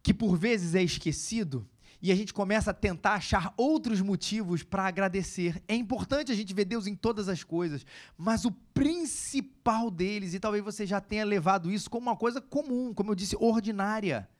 que 0.00 0.14
por 0.14 0.36
vezes 0.38 0.76
é 0.76 0.80
esquecido 0.80 1.68
e 2.00 2.12
a 2.12 2.14
gente 2.14 2.32
começa 2.32 2.70
a 2.70 2.74
tentar 2.74 3.14
achar 3.14 3.52
outros 3.56 4.00
motivos 4.00 4.62
para 4.62 4.86
agradecer. 4.86 5.60
É 5.66 5.74
importante 5.74 6.30
a 6.30 6.36
gente 6.36 6.54
ver 6.54 6.64
Deus 6.64 6.86
em 6.86 6.94
todas 6.94 7.28
as 7.28 7.42
coisas, 7.42 7.84
mas 8.16 8.44
o 8.44 8.52
principal 8.72 9.90
deles, 9.90 10.32
e 10.32 10.38
talvez 10.38 10.62
você 10.62 10.86
já 10.86 11.00
tenha 11.00 11.24
levado 11.24 11.68
isso 11.68 11.90
como 11.90 12.06
uma 12.06 12.16
coisa 12.16 12.40
comum, 12.40 12.94
como 12.94 13.10
eu 13.10 13.16
disse, 13.16 13.34
ordinária, 13.40 14.30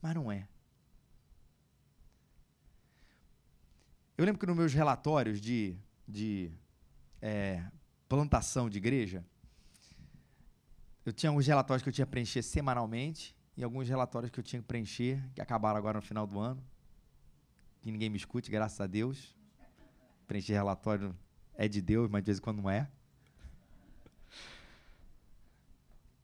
mas 0.00 0.14
não 0.14 0.30
é. 0.30 0.46
Eu 4.16 4.24
lembro 4.24 4.38
que 4.38 4.46
nos 4.46 4.56
meus 4.56 4.72
relatórios 4.72 5.40
de, 5.40 5.76
de 6.06 6.52
é, 7.22 7.64
plantação 8.08 8.68
de 8.68 8.76
igreja, 8.76 9.24
eu 11.06 11.12
tinha 11.12 11.30
alguns 11.30 11.46
relatórios 11.46 11.82
que 11.82 11.88
eu 11.88 11.92
tinha 11.92 12.04
que 12.04 12.10
preencher 12.10 12.42
semanalmente 12.42 13.34
e 13.56 13.64
alguns 13.64 13.88
relatórios 13.88 14.30
que 14.30 14.38
eu 14.38 14.44
tinha 14.44 14.60
que 14.60 14.68
preencher, 14.68 15.22
que 15.34 15.40
acabaram 15.40 15.78
agora 15.78 15.98
no 15.98 16.02
final 16.02 16.26
do 16.26 16.38
ano 16.38 16.62
que 17.82 17.90
ninguém 17.90 18.08
me 18.08 18.16
escute, 18.16 18.50
graças 18.50 18.80
a 18.80 18.86
Deus. 18.86 19.36
Preencher 20.26 20.54
relatório 20.54 21.14
é 21.54 21.66
de 21.66 21.82
Deus, 21.82 22.08
mas 22.08 22.22
de 22.22 22.26
vez 22.26 22.38
em 22.38 22.40
quando 22.40 22.62
não 22.62 22.70
é. 22.70 22.88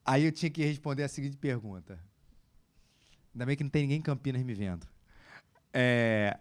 Aí 0.07 0.25
eu 0.25 0.33
tinha 0.33 0.49
que 0.49 0.65
responder 0.65 1.03
a 1.03 1.09
seguinte 1.09 1.37
pergunta. 1.37 1.99
Ainda 3.35 3.45
bem 3.45 3.57
que 3.57 3.65
não 3.65 3.71
tem 3.71 3.83
ninguém 3.83 3.99
em 3.99 4.03
Campinas 4.03 4.43
me 4.43 4.55
vendo. 4.55 4.87
É, 5.73 6.39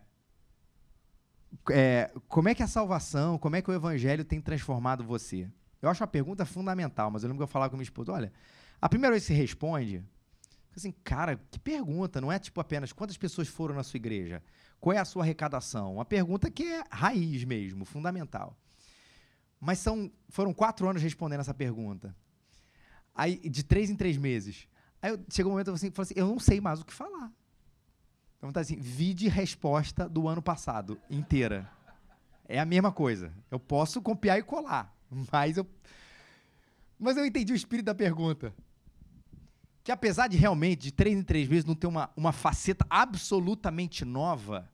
é, 1.70 2.12
como 2.28 2.50
é 2.50 2.56
que 2.56 2.64
a 2.64 2.68
salvação, 2.68 3.38
como 3.38 3.56
é 3.56 3.62
que 3.62 3.70
o 3.70 3.74
evangelho 3.74 4.24
tem 4.24 4.42
transformado 4.42 5.04
você? 5.04 5.50
Eu 5.82 5.90
acho 5.90 6.02
uma 6.02 6.08
pergunta 6.08 6.46
fundamental, 6.46 7.12
mas 7.12 7.24
eu 7.24 7.28
lembro 7.28 7.40
que 7.40 7.44
eu 7.44 7.52
falava 7.52 7.70
com 7.70 7.78
minha 7.78 7.84
esposa, 7.84 8.12
olha, 8.12 8.34
a 8.82 8.90
primeira 8.90 9.14
vez 9.14 9.24
que 9.24 9.28
você 9.28 9.34
responde, 9.34 10.04
assim, 10.76 10.92
cara, 11.04 11.40
que 11.50 11.60
pergunta, 11.60 12.22
não 12.22 12.32
é 12.32 12.40
tipo 12.40 12.60
apenas 12.62 12.92
quantas 12.94 13.18
pessoas 13.18 13.48
foram 13.48 13.76
na 13.76 13.84
sua 13.84 13.98
igreja? 13.98 14.44
Qual 14.80 14.96
é 14.96 15.00
a 15.00 15.06
sua 15.06 15.24
arrecadação? 15.24 15.96
Uma 15.96 16.06
pergunta 16.06 16.52
que 16.52 16.64
é 16.64 16.84
raiz 16.92 17.44
mesmo, 17.44 17.84
fundamental. 17.86 18.56
Mas 19.60 19.80
são, 19.80 20.12
foram 20.30 20.54
quatro 20.54 20.88
anos 20.88 21.02
respondendo 21.02 21.40
essa 21.40 21.54
pergunta. 21.54 22.16
Aí, 23.14 23.38
de 23.50 23.64
três 23.64 23.90
em 23.90 23.96
três 23.96 24.16
meses. 24.18 24.68
Aí 25.02 25.12
eu, 25.12 25.20
chegou 25.32 25.52
um 25.52 25.54
momento 25.54 25.72
assim, 25.72 25.88
eu 25.88 25.92
falei 25.94 26.12
assim, 26.12 26.20
eu 26.20 26.28
não 26.28 26.40
sei 26.40 26.62
mais 26.62 26.80
o 26.80 26.86
que 26.86 26.94
falar. 26.94 27.32
Tá 28.52 28.62
assim, 28.62 28.78
vide 28.78 29.28
resposta 29.28 30.08
do 30.08 30.28
ano 30.28 30.42
passado, 30.42 31.00
inteira. 31.10 31.70
É 32.48 32.60
a 32.60 32.66
mesma 32.66 32.92
coisa. 32.92 33.34
Eu 33.52 33.60
posso 33.60 34.02
copiar 34.02 34.40
e 34.40 34.44
colar, 34.44 34.96
mas 35.32 35.58
eu 35.58 35.68
mas 37.00 37.16
eu 37.16 37.26
entendi 37.26 37.54
o 37.54 37.56
espírito 37.56 37.86
da 37.86 37.96
pergunta. 37.96 38.54
Que 39.84 39.92
apesar 39.92 40.28
de 40.28 40.36
realmente, 40.36 40.82
de 40.82 40.92
três 40.92 41.18
em 41.18 41.24
três 41.24 41.48
meses, 41.48 41.64
não 41.64 41.76
ter 41.76 41.88
uma, 41.88 42.10
uma 42.16 42.32
faceta 42.32 42.86
absolutamente 42.90 44.04
nova 44.04 44.70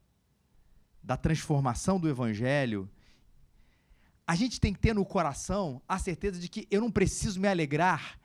da 1.02 1.16
transformação 1.16 2.00
do 2.00 2.08
evangelho, 2.08 2.90
a 4.26 4.34
gente 4.34 4.58
tem 4.58 4.72
que 4.72 4.80
ter 4.80 4.94
no 4.94 5.04
coração 5.04 5.82
a 5.86 5.98
certeza 5.98 6.40
de 6.40 6.48
que 6.48 6.66
eu 6.70 6.80
não 6.80 6.90
preciso 6.90 7.38
me 7.38 7.46
alegrar 7.46 8.18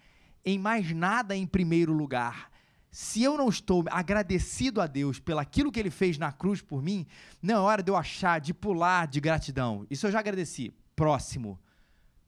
em 0.45 0.57
mais 0.57 0.91
nada 0.93 1.35
em 1.35 1.45
primeiro 1.45 1.91
lugar. 1.91 2.49
Se 2.91 3.21
eu 3.21 3.37
não 3.37 3.49
estou 3.49 3.83
agradecido 3.91 4.81
a 4.81 4.87
Deus 4.87 5.19
pelaquilo 5.19 5.71
que 5.71 5.79
Ele 5.79 5.91
fez 5.91 6.17
na 6.17 6.31
cruz 6.31 6.61
por 6.61 6.81
mim, 6.81 7.05
não 7.41 7.55
é 7.55 7.59
hora 7.59 7.83
de 7.83 7.91
eu 7.91 7.95
achar, 7.95 8.39
de 8.39 8.53
pular 8.53 9.07
de 9.07 9.19
gratidão. 9.19 9.85
Isso 9.89 10.07
eu 10.07 10.11
já 10.11 10.19
agradeci. 10.19 10.73
Próximo. 10.95 11.59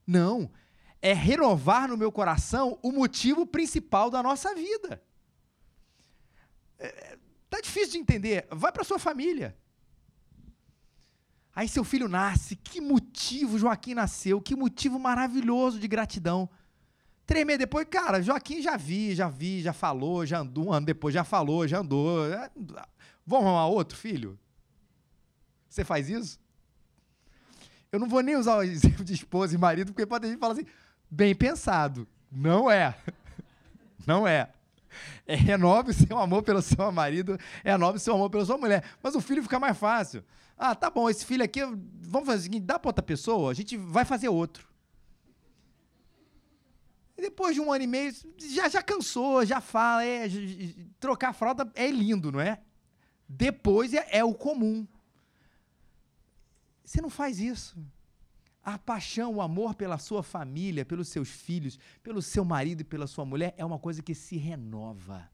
Não 0.05 0.51
é 1.01 1.13
renovar 1.13 1.87
no 1.87 1.97
meu 1.97 2.11
coração 2.11 2.77
o 2.83 2.91
motivo 2.91 3.45
principal 3.45 4.09
da 4.09 4.21
nossa 4.21 4.53
vida. 4.53 5.01
É, 6.77 7.17
tá 7.49 7.59
difícil 7.59 7.93
de 7.93 7.97
entender. 7.97 8.47
Vai 8.51 8.71
para 8.71 8.83
sua 8.83 8.99
família. 8.99 9.57
Aí 11.53 11.67
seu 11.67 11.83
filho 11.83 12.07
nasce, 12.07 12.55
que 12.55 12.79
motivo 12.79 13.57
Joaquim 13.57 13.93
nasceu, 13.93 14.39
que 14.39 14.55
motivo 14.55 14.99
maravilhoso 14.99 15.79
de 15.79 15.87
gratidão. 15.87 16.49
Três 17.31 17.45
meses 17.45 17.59
depois, 17.59 17.87
cara, 17.89 18.21
Joaquim 18.21 18.61
já 18.61 18.75
vi, 18.75 19.15
já 19.15 19.29
vi, 19.29 19.61
já 19.61 19.71
falou, 19.71 20.25
já 20.25 20.39
andou, 20.39 20.67
um 20.67 20.73
ano 20.73 20.85
depois 20.85 21.13
já 21.13 21.23
falou, 21.23 21.65
já 21.65 21.79
andou. 21.79 22.29
É, 22.29 22.51
vamos 23.25 23.45
arrumar 23.47 23.67
outro 23.67 23.97
filho? 23.97 24.37
Você 25.69 25.85
faz 25.85 26.09
isso? 26.09 26.37
Eu 27.89 28.01
não 28.01 28.09
vou 28.09 28.19
nem 28.21 28.35
usar 28.35 28.57
o 28.57 28.63
exemplo 28.67 29.05
de 29.05 29.13
esposa 29.13 29.55
e 29.55 29.57
marido, 29.57 29.93
porque 29.93 30.05
pode 30.05 30.27
gente 30.27 30.39
falar 30.39 30.55
assim, 30.55 30.65
bem 31.09 31.33
pensado. 31.33 32.05
Não 32.29 32.69
é. 32.69 32.97
Não 34.05 34.27
é. 34.27 34.49
É 35.25 35.33
renove 35.33 35.91
o 35.91 35.93
seu 35.93 36.19
amor 36.19 36.43
pelo 36.43 36.61
seu 36.61 36.91
marido, 36.91 37.39
é 37.63 37.71
renove 37.71 37.95
o 37.95 38.01
seu 38.01 38.13
amor 38.13 38.29
pela 38.29 38.43
sua 38.43 38.57
mulher. 38.57 38.83
Mas 39.01 39.15
o 39.15 39.21
filho 39.21 39.41
fica 39.41 39.57
mais 39.57 39.77
fácil. 39.77 40.21
Ah, 40.57 40.75
tá 40.75 40.89
bom, 40.89 41.09
esse 41.09 41.25
filho 41.25 41.45
aqui, 41.45 41.61
vamos 42.01 42.27
fazer 42.27 42.39
o 42.39 42.43
seguinte, 42.43 42.65
dá 42.65 42.77
para 42.77 42.89
outra 42.89 43.01
pessoa, 43.01 43.51
a 43.51 43.53
gente 43.53 43.77
vai 43.77 44.03
fazer 44.03 44.27
outro. 44.27 44.70
Depois 47.21 47.53
de 47.53 47.61
um 47.61 47.71
ano 47.71 47.83
e 47.83 47.87
meio, 47.87 48.11
já, 48.35 48.67
já 48.67 48.81
cansou, 48.81 49.45
já 49.45 49.61
fala, 49.61 50.03
é, 50.03 50.27
trocar 50.99 51.33
fralda 51.33 51.71
é 51.75 51.91
lindo, 51.91 52.31
não 52.31 52.41
é? 52.41 52.59
Depois 53.29 53.93
é, 53.93 54.07
é 54.09 54.23
o 54.23 54.33
comum. 54.33 54.87
Você 56.83 56.99
não 56.99 57.11
faz 57.11 57.39
isso. 57.39 57.77
A 58.63 58.79
paixão, 58.79 59.35
o 59.35 59.41
amor 59.41 59.75
pela 59.75 59.99
sua 59.99 60.23
família, 60.23 60.83
pelos 60.83 61.09
seus 61.09 61.29
filhos, 61.29 61.77
pelo 62.01 62.23
seu 62.23 62.43
marido 62.43 62.81
e 62.81 62.83
pela 62.83 63.05
sua 63.05 63.23
mulher 63.23 63.53
é 63.55 63.63
uma 63.63 63.77
coisa 63.77 64.01
que 64.01 64.15
se 64.15 64.35
renova. 64.35 65.29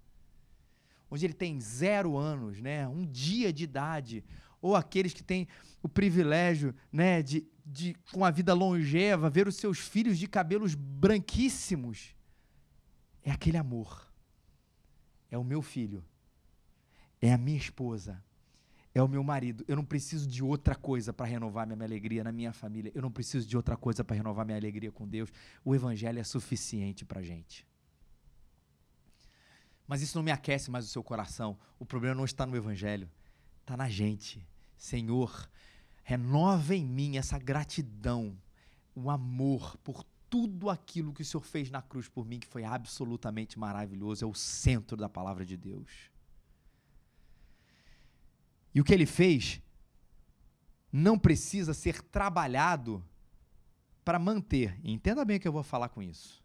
Onde 1.09 1.25
ele 1.25 1.33
tem 1.33 1.59
zero 1.61 2.17
anos, 2.17 2.59
né? 2.59 2.85
um 2.85 3.05
dia 3.05 3.53
de 3.53 3.63
idade, 3.63 4.25
ou 4.61 4.75
aqueles 4.75 5.13
que 5.13 5.23
têm 5.23 5.47
o 5.81 5.89
privilégio 5.89 6.73
né, 6.91 7.21
de, 7.21 7.47
de, 7.65 7.95
com 8.11 8.25
a 8.25 8.31
vida 8.31 8.53
longeva, 8.53 9.29
ver 9.29 9.47
os 9.47 9.55
seus 9.55 9.79
filhos 9.79 10.17
de 10.17 10.27
cabelos 10.27 10.75
branquíssimos. 10.75 12.15
É 13.23 13.31
aquele 13.31 13.57
amor. 13.57 14.11
É 15.29 15.37
o 15.37 15.43
meu 15.43 15.61
filho. 15.61 16.03
É 17.21 17.33
a 17.33 17.37
minha 17.37 17.57
esposa. 17.57 18.23
É 18.93 19.01
o 19.01 19.07
meu 19.07 19.23
marido. 19.23 19.63
Eu 19.67 19.75
não 19.75 19.85
preciso 19.85 20.27
de 20.27 20.43
outra 20.43 20.75
coisa 20.75 21.13
para 21.13 21.25
renovar 21.25 21.67
minha 21.67 21.85
alegria 21.85 22.23
na 22.23 22.31
minha 22.31 22.53
família. 22.53 22.91
Eu 22.95 23.01
não 23.01 23.11
preciso 23.11 23.47
de 23.47 23.55
outra 23.55 23.77
coisa 23.77 24.03
para 24.03 24.15
renovar 24.15 24.45
minha 24.45 24.57
alegria 24.57 24.91
com 24.91 25.07
Deus. 25.07 25.31
O 25.63 25.75
Evangelho 25.75 26.19
é 26.19 26.23
suficiente 26.23 27.05
para 27.05 27.21
gente. 27.21 27.67
Mas 29.87 30.01
isso 30.01 30.17
não 30.17 30.23
me 30.23 30.31
aquece 30.31 30.71
mais 30.71 30.85
o 30.85 30.89
seu 30.89 31.03
coração. 31.03 31.57
O 31.77 31.85
problema 31.85 32.15
não 32.15 32.25
está 32.25 32.45
no 32.45 32.55
Evangelho 32.55 33.09
está 33.67 33.75
na 33.75 33.89
gente. 33.89 34.47
Senhor, 34.77 35.49
renova 36.01 36.73
em 36.73 36.85
mim 36.85 37.17
essa 37.17 37.37
gratidão, 37.37 38.37
o 38.95 39.09
amor 39.09 39.75
por 39.83 40.05
tudo 40.29 40.69
aquilo 40.69 41.13
que 41.13 41.21
o 41.21 41.25
Senhor 41.25 41.43
fez 41.43 41.69
na 41.69 41.81
cruz 41.81 42.07
por 42.07 42.25
mim, 42.25 42.39
que 42.39 42.47
foi 42.47 42.63
absolutamente 42.63 43.59
maravilhoso, 43.59 44.23
é 44.23 44.27
o 44.27 44.33
centro 44.33 44.95
da 44.95 45.09
palavra 45.09 45.45
de 45.45 45.57
Deus. 45.57 46.09
E 48.73 48.79
o 48.79 48.83
que 48.85 48.93
ele 48.93 49.05
fez 49.05 49.61
não 50.91 51.19
precisa 51.19 51.73
ser 51.73 52.01
trabalhado 52.01 53.03
para 54.05 54.17
manter. 54.17 54.79
Entenda 54.83 55.25
bem 55.25 55.37
o 55.37 55.39
que 55.39 55.47
eu 55.47 55.51
vou 55.51 55.63
falar 55.63 55.89
com 55.89 56.01
isso. 56.01 56.41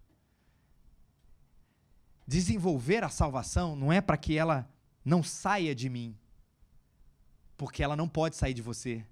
Desenvolver 2.26 3.04
a 3.04 3.08
salvação 3.08 3.76
não 3.76 3.92
é 3.92 4.00
para 4.00 4.16
que 4.16 4.36
ela 4.36 4.68
não 5.04 5.22
saia 5.22 5.74
de 5.74 5.88
mim, 5.88 6.16
porque 7.62 7.80
ela 7.80 7.94
não 7.94 8.08
pode 8.08 8.34
sair 8.34 8.54
de 8.54 8.60
você. 8.60 9.04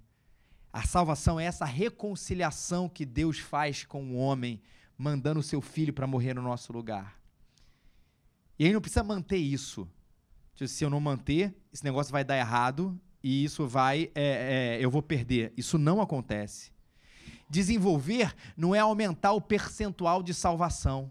A 0.73 0.83
salvação 0.83 1.39
é 1.39 1.45
essa 1.45 1.65
reconciliação 1.65 2.89
que 2.89 3.07
Deus 3.07 3.39
faz 3.39 3.85
com 3.85 4.11
o 4.11 4.17
homem, 4.17 4.61
mandando 4.99 5.39
o 5.39 5.43
seu 5.43 5.61
filho 5.61 5.93
para 5.93 6.05
morrer 6.05 6.35
no 6.35 6.43
nosso 6.43 6.73
lugar. 6.73 7.17
E 8.59 8.65
aí 8.65 8.73
não 8.73 8.81
precisa 8.81 9.05
manter 9.05 9.37
isso. 9.37 9.89
Tipo, 10.53 10.67
se 10.67 10.85
eu 10.85 10.91
não 10.91 10.99
manter, 10.99 11.55
esse 11.73 11.85
negócio 11.85 12.11
vai 12.11 12.25
dar 12.25 12.37
errado 12.37 13.01
e 13.23 13.45
isso 13.45 13.69
vai, 13.69 14.11
é, 14.17 14.79
é, 14.81 14.85
eu 14.85 14.91
vou 14.91 15.01
perder. 15.01 15.53
Isso 15.57 15.79
não 15.79 16.01
acontece. 16.01 16.73
Desenvolver 17.49 18.35
não 18.57 18.75
é 18.75 18.81
aumentar 18.81 19.31
o 19.31 19.41
percentual 19.41 20.25
de 20.25 20.35
salvação. 20.35 21.09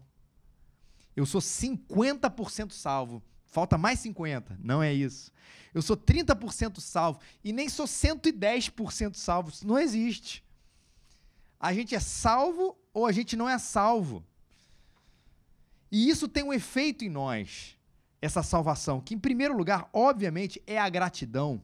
Eu 1.15 1.25
sou 1.25 1.39
50% 1.39 2.73
salvo. 2.73 3.23
Falta 3.45 3.78
mais 3.78 3.99
50. 3.99 4.60
Não 4.62 4.84
é 4.84 4.93
isso. 4.93 5.32
Eu 5.73 5.82
sou 5.82 5.95
30% 5.95 6.79
salvo 6.79 7.19
e 7.43 7.53
nem 7.53 7.69
sou 7.69 7.86
110% 7.86 9.15
salvo. 9.15 9.49
Isso 9.49 9.67
não 9.67 9.77
existe. 9.77 10.43
A 11.60 11.73
gente 11.73 11.93
é 11.93 11.99
salvo 11.99 12.77
ou 12.93 13.05
a 13.05 13.12
gente 13.12 13.36
não 13.36 13.47
é 13.49 13.58
salvo. 13.58 14.25
E 15.91 16.10
isso 16.10 16.27
tem 16.27 16.43
um 16.43 16.53
efeito 16.53 17.03
em 17.03 17.10
nós, 17.10 17.77
essa 18.21 18.43
salvação, 18.43 19.01
que 19.01 19.15
em 19.15 19.19
primeiro 19.19 19.58
lugar, 19.58 19.89
obviamente, 19.91 20.62
é 20.67 20.77
a 20.77 20.89
gratidão 20.89 21.62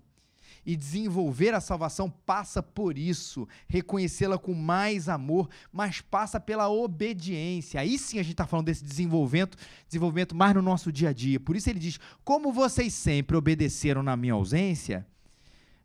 e 0.65 0.75
desenvolver 0.75 1.53
a 1.53 1.61
salvação 1.61 2.09
passa 2.09 2.63
por 2.63 2.97
isso, 2.97 3.47
reconhecê-la 3.67 4.37
com 4.37 4.53
mais 4.53 5.07
amor, 5.07 5.49
mas 5.71 6.01
passa 6.01 6.39
pela 6.39 6.69
obediência. 6.69 7.79
Aí 7.79 7.97
sim 7.97 8.17
a 8.17 8.23
gente 8.23 8.33
está 8.33 8.47
falando 8.47 8.65
desse 8.65 8.83
desenvolvimento, 8.83 9.57
desenvolvimento 9.87 10.35
mais 10.35 10.55
no 10.55 10.61
nosso 10.61 10.91
dia 10.91 11.09
a 11.09 11.13
dia. 11.13 11.39
Por 11.39 11.55
isso 11.55 11.69
ele 11.69 11.79
diz: 11.79 11.99
como 12.23 12.51
vocês 12.51 12.93
sempre 12.93 13.37
obedeceram 13.37 14.01
na 14.01 14.17
minha 14.17 14.33
ausência, 14.33 15.05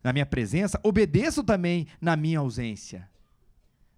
na 0.03 0.11
minha 0.11 0.25
presença, 0.25 0.79
obedeçam 0.83 1.43
também 1.43 1.87
na 1.99 2.15
minha 2.15 2.39
ausência. 2.39 3.07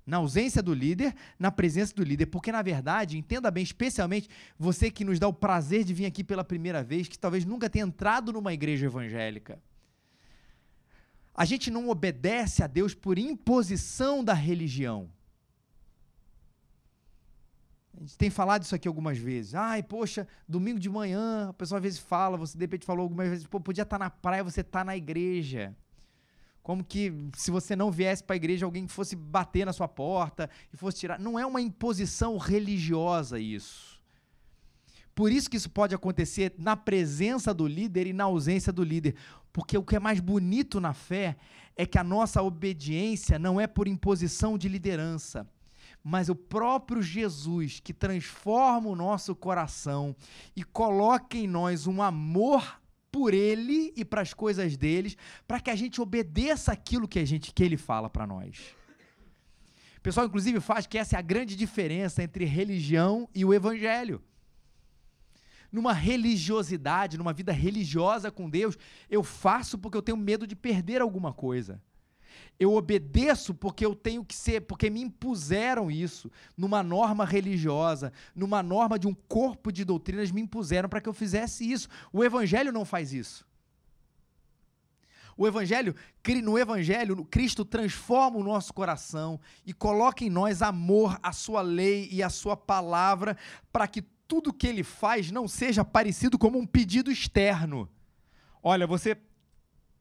Na 0.05 0.17
ausência 0.17 0.61
do 0.61 0.73
líder, 0.73 1.15
na 1.39 1.49
presença 1.49 1.95
do 1.95 2.03
líder. 2.03 2.25
Porque, 2.25 2.51
na 2.51 2.61
verdade, 2.61 3.17
entenda 3.17 3.49
bem, 3.49 3.63
especialmente 3.63 4.27
você 4.59 4.91
que 4.91 5.05
nos 5.05 5.17
dá 5.17 5.29
o 5.29 5.33
prazer 5.33 5.85
de 5.85 5.93
vir 5.93 6.05
aqui 6.05 6.25
pela 6.25 6.43
primeira 6.43 6.83
vez, 6.83 7.07
que 7.07 7.17
talvez 7.17 7.45
nunca 7.45 7.69
tenha 7.69 7.85
entrado 7.85 8.33
numa 8.33 8.53
igreja 8.53 8.85
evangélica. 8.85 9.61
A 11.35 11.45
gente 11.45 11.71
não 11.71 11.89
obedece 11.89 12.63
a 12.63 12.67
Deus 12.67 12.93
por 12.93 13.17
imposição 13.17 14.23
da 14.23 14.33
religião. 14.33 15.09
A 17.95 18.01
gente 18.01 18.17
tem 18.17 18.29
falado 18.29 18.63
isso 18.63 18.75
aqui 18.75 18.87
algumas 18.87 19.17
vezes. 19.17 19.55
Ai, 19.55 19.81
poxa, 19.81 20.27
domingo 20.47 20.79
de 20.79 20.89
manhã, 20.89 21.49
a 21.49 21.53
pessoa 21.53 21.77
às 21.77 21.83
vezes 21.83 21.99
fala, 21.99 22.37
você 22.37 22.57
de 22.57 22.63
repente 22.63 22.85
falou 22.85 23.03
algumas 23.03 23.29
vezes, 23.29 23.47
pô, 23.47 23.59
podia 23.59 23.83
estar 23.83 23.97
na 23.97 24.09
praia, 24.09 24.43
você 24.43 24.61
está 24.61 24.83
na 24.83 24.95
igreja. 24.97 25.75
Como 26.61 26.83
que 26.83 27.13
se 27.35 27.51
você 27.51 27.75
não 27.75 27.91
viesse 27.91 28.23
para 28.23 28.35
a 28.35 28.37
igreja, 28.37 28.65
alguém 28.65 28.87
fosse 28.87 29.15
bater 29.15 29.65
na 29.65 29.73
sua 29.73 29.87
porta 29.87 30.49
e 30.71 30.77
fosse 30.77 30.99
tirar. 30.99 31.19
Não 31.19 31.37
é 31.37 31.45
uma 31.45 31.61
imposição 31.61 32.37
religiosa 32.37 33.39
isso. 33.39 34.01
Por 35.13 35.31
isso 35.31 35.49
que 35.49 35.57
isso 35.57 35.69
pode 35.69 35.93
acontecer 35.93 36.53
na 36.57 36.75
presença 36.75 37.53
do 37.53 37.67
líder 37.67 38.07
e 38.07 38.13
na 38.13 38.23
ausência 38.23 38.73
do 38.73 38.83
líder. 38.83 39.15
Porque 39.53 39.77
o 39.77 39.83
que 39.83 39.95
é 39.95 39.99
mais 39.99 40.19
bonito 40.19 40.81
na 40.81 40.93
fé 40.93 41.37
é 41.77 41.85
que 41.85 41.99
a 41.99 42.03
nossa 42.03 42.41
obediência 42.41 43.37
não 43.37 43.61
é 43.61 43.67
por 43.67 43.87
imposição 43.87 44.57
de 44.57 44.67
liderança, 44.67 45.47
mas 46.03 46.27
o 46.27 46.35
próprio 46.35 47.03
Jesus 47.03 47.79
que 47.79 47.93
transforma 47.93 48.89
o 48.89 48.95
nosso 48.95 49.35
coração 49.35 50.15
e 50.55 50.63
coloca 50.63 51.37
em 51.37 51.47
nós 51.47 51.85
um 51.85 52.01
amor 52.01 52.81
por 53.11 53.31
ele 53.31 53.93
e 53.95 54.03
para 54.03 54.21
as 54.21 54.33
coisas 54.33 54.75
deles, 54.75 55.15
para 55.47 55.59
que 55.59 55.69
a 55.69 55.75
gente 55.75 56.01
obedeça 56.01 56.71
aquilo 56.71 57.07
que 57.07 57.19
a 57.19 57.25
gente 57.25 57.53
que 57.53 57.63
ele 57.63 57.77
fala 57.77 58.09
para 58.09 58.25
nós. 58.25 58.75
O 59.97 60.01
pessoal 60.01 60.25
inclusive 60.25 60.59
faz 60.59 60.87
que 60.87 60.97
essa 60.97 61.15
é 61.15 61.19
a 61.19 61.21
grande 61.21 61.55
diferença 61.55 62.23
entre 62.23 62.43
religião 62.43 63.29
e 63.35 63.45
o 63.45 63.53
evangelho 63.53 64.19
numa 65.73 65.91
religiosidade, 65.91 67.17
numa 67.17 67.33
vida 67.33 67.51
religiosa 67.51 68.29
com 68.29 68.47
Deus, 68.47 68.77
eu 69.09 69.23
faço 69.23 69.75
porque 69.79 69.97
eu 69.97 70.03
tenho 70.03 70.15
medo 70.15 70.45
de 70.45 70.55
perder 70.55 71.01
alguma 71.01 71.33
coisa. 71.33 71.81
Eu 72.59 72.73
obedeço 72.73 73.55
porque 73.55 73.83
eu 73.83 73.95
tenho 73.95 74.23
que 74.23 74.35
ser, 74.35 74.61
porque 74.61 74.87
me 74.87 75.01
impuseram 75.01 75.89
isso, 75.89 76.31
numa 76.55 76.83
norma 76.83 77.25
religiosa, 77.25 78.13
numa 78.35 78.61
norma 78.61 78.99
de 78.99 79.07
um 79.07 79.13
corpo 79.13 79.71
de 79.71 79.83
doutrinas, 79.83 80.31
me 80.31 80.41
impuseram 80.41 80.87
para 80.87 81.01
que 81.01 81.09
eu 81.09 81.13
fizesse 81.13 81.69
isso. 81.69 81.89
O 82.11 82.23
Evangelho 82.23 82.71
não 82.71 82.85
faz 82.85 83.11
isso. 83.11 83.43
O 85.35 85.47
Evangelho, 85.47 85.95
no 86.43 86.59
Evangelho, 86.59 87.25
Cristo 87.25 87.65
transforma 87.65 88.37
o 88.37 88.43
nosso 88.43 88.71
coração 88.71 89.39
e 89.65 89.73
coloca 89.73 90.23
em 90.23 90.29
nós 90.29 90.61
amor, 90.61 91.19
a 91.23 91.31
sua 91.31 91.63
lei 91.63 92.07
e 92.11 92.21
a 92.21 92.29
sua 92.29 92.55
palavra, 92.55 93.35
para 93.71 93.87
que 93.87 94.03
tudo 94.33 94.51
que 94.51 94.65
ele 94.65 94.81
faz 94.81 95.29
não 95.29 95.47
seja 95.47 95.85
parecido 95.85 96.39
como 96.39 96.57
um 96.57 96.65
pedido 96.65 97.11
externo. 97.11 97.87
Olha, 98.63 98.87
você 98.87 99.15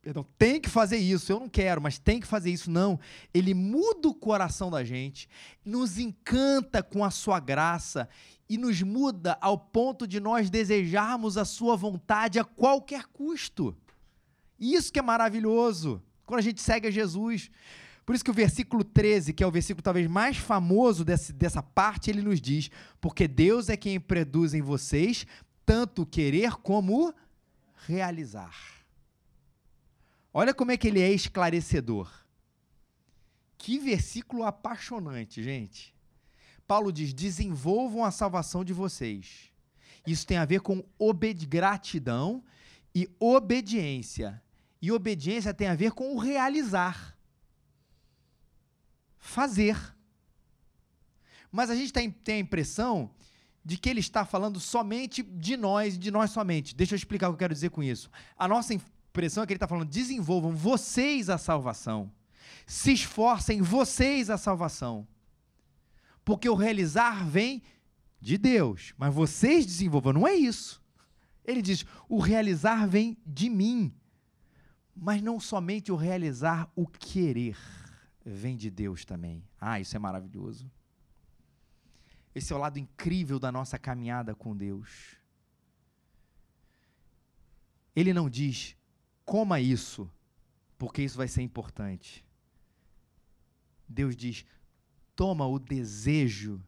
perdão, 0.01 0.27
tem 0.38 0.59
que 0.59 0.71
fazer 0.71 0.97
isso, 0.97 1.31
eu 1.31 1.38
não 1.38 1.51
quero, 1.51 1.83
mas 1.83 1.99
tem 1.99 2.18
que 2.18 2.27
fazer 2.27 2.51
isso, 2.51 2.71
não. 2.71 2.99
Ele 3.35 3.53
muda 3.53 4.09
o 4.09 4.14
coração 4.14 4.71
da 4.71 4.83
gente, 4.83 5.29
nos 5.62 5.99
encanta 5.99 6.83
com 6.83 7.05
a 7.05 7.11
sua 7.11 7.38
graça 7.40 8.09
e 8.49 8.57
nos 8.57 8.81
muda 8.81 9.37
ao 9.38 9.59
ponto 9.59 10.07
de 10.07 10.18
nós 10.18 10.49
desejarmos 10.49 11.37
a 11.37 11.45
sua 11.45 11.77
vontade 11.77 12.38
a 12.38 12.45
qualquer 12.45 13.05
custo. 13.09 13.77
Isso 14.59 14.90
que 14.90 14.99
é 14.99 15.03
maravilhoso, 15.03 16.03
quando 16.25 16.38
a 16.38 16.42
gente 16.42 16.62
segue 16.62 16.88
a 16.88 16.90
Jesus. 16.90 17.51
Por 18.04 18.14
isso 18.14 18.24
que 18.24 18.30
o 18.30 18.34
versículo 18.34 18.82
13, 18.82 19.32
que 19.32 19.44
é 19.44 19.46
o 19.46 19.50
versículo 19.50 19.82
talvez 19.82 20.08
mais 20.08 20.36
famoso 20.36 21.04
desse, 21.04 21.32
dessa 21.32 21.62
parte, 21.62 22.10
ele 22.10 22.22
nos 22.22 22.40
diz: 22.40 22.70
Porque 23.00 23.28
Deus 23.28 23.68
é 23.68 23.76
quem 23.76 24.00
produz 24.00 24.54
em 24.54 24.62
vocês 24.62 25.26
tanto 25.64 26.04
querer 26.04 26.56
como 26.56 27.14
realizar. 27.86 28.54
Olha 30.34 30.54
como 30.54 30.70
é 30.70 30.76
que 30.76 30.88
ele 30.88 31.00
é 31.00 31.12
esclarecedor. 31.12 32.10
Que 33.58 33.78
versículo 33.78 34.44
apaixonante, 34.44 35.42
gente. 35.42 35.94
Paulo 36.66 36.92
diz: 36.92 37.12
desenvolvam 37.12 38.04
a 38.04 38.10
salvação 38.10 38.64
de 38.64 38.72
vocês. 38.72 39.52
Isso 40.06 40.26
tem 40.26 40.36
a 40.36 40.44
ver 40.44 40.60
com 40.60 40.82
gratidão 41.48 42.42
e 42.94 43.08
obediência. 43.20 44.42
E 44.80 44.90
obediência 44.90 45.54
tem 45.54 45.68
a 45.68 45.74
ver 45.76 45.92
com 45.92 46.14
o 46.14 46.18
realizar. 46.18 47.16
Fazer. 49.22 49.78
Mas 51.50 51.70
a 51.70 51.76
gente 51.76 51.92
tem, 51.92 52.11
tem 52.11 52.35
a 52.35 52.40
impressão 52.40 53.08
de 53.64 53.78
que 53.78 53.88
ele 53.88 54.00
está 54.00 54.24
falando 54.24 54.58
somente 54.58 55.22
de 55.22 55.56
nós, 55.56 55.96
de 55.96 56.11
nós 56.11 56.32
somente. 56.32 56.74
Deixa 56.74 56.94
eu 56.94 56.96
explicar 56.96 57.28
o 57.28 57.30
que 57.30 57.37
eu 57.37 57.38
quero 57.38 57.54
dizer 57.54 57.70
com 57.70 57.85
isso. 57.85 58.11
A 58.37 58.48
nossa 58.48 58.74
impressão 58.74 59.44
é 59.44 59.46
que 59.46 59.52
ele 59.52 59.58
está 59.58 59.68
falando: 59.68 59.88
desenvolvam 59.88 60.50
vocês 60.56 61.30
a 61.30 61.38
salvação. 61.38 62.11
Se 62.66 62.92
esforcem 62.92 63.62
vocês 63.62 64.28
a 64.28 64.37
salvação. 64.37 65.06
Porque 66.24 66.48
o 66.48 66.56
realizar 66.56 67.24
vem 67.24 67.62
de 68.20 68.37
Deus, 68.37 68.92
mas 68.98 69.14
vocês 69.14 69.64
desenvolvam. 69.64 70.14
Não 70.14 70.26
é 70.26 70.35
isso. 70.35 70.82
Ele 71.44 71.62
diz: 71.62 71.87
o 72.08 72.18
realizar 72.18 72.88
vem 72.88 73.16
de 73.24 73.48
mim. 73.48 73.94
Mas 74.96 75.22
não 75.22 75.38
somente 75.38 75.92
o 75.92 75.96
realizar, 75.96 76.68
o 76.74 76.88
querer 76.88 77.56
vem 78.24 78.56
de 78.56 78.70
Deus 78.70 79.04
também. 79.04 79.44
Ah, 79.61 79.80
isso 79.80 79.96
é 79.96 79.98
maravilhoso. 79.98 80.70
Esse 82.35 82.52
é 82.52 82.56
o 82.56 82.58
lado 82.58 82.78
incrível 82.78 83.38
da 83.38 83.52
nossa 83.52 83.78
caminhada 83.78 84.35
com 84.35 84.56
Deus. 84.56 85.16
Ele 87.94 88.12
não 88.12 88.30
diz, 88.30 88.74
coma 89.24 89.61
isso, 89.61 90.11
porque 90.78 91.02
isso 91.02 91.16
vai 91.16 91.28
ser 91.28 91.42
importante. 91.42 92.24
Deus 93.87 94.16
diz, 94.16 94.46
toma 95.14 95.46
o 95.46 95.58
desejo 95.58 96.64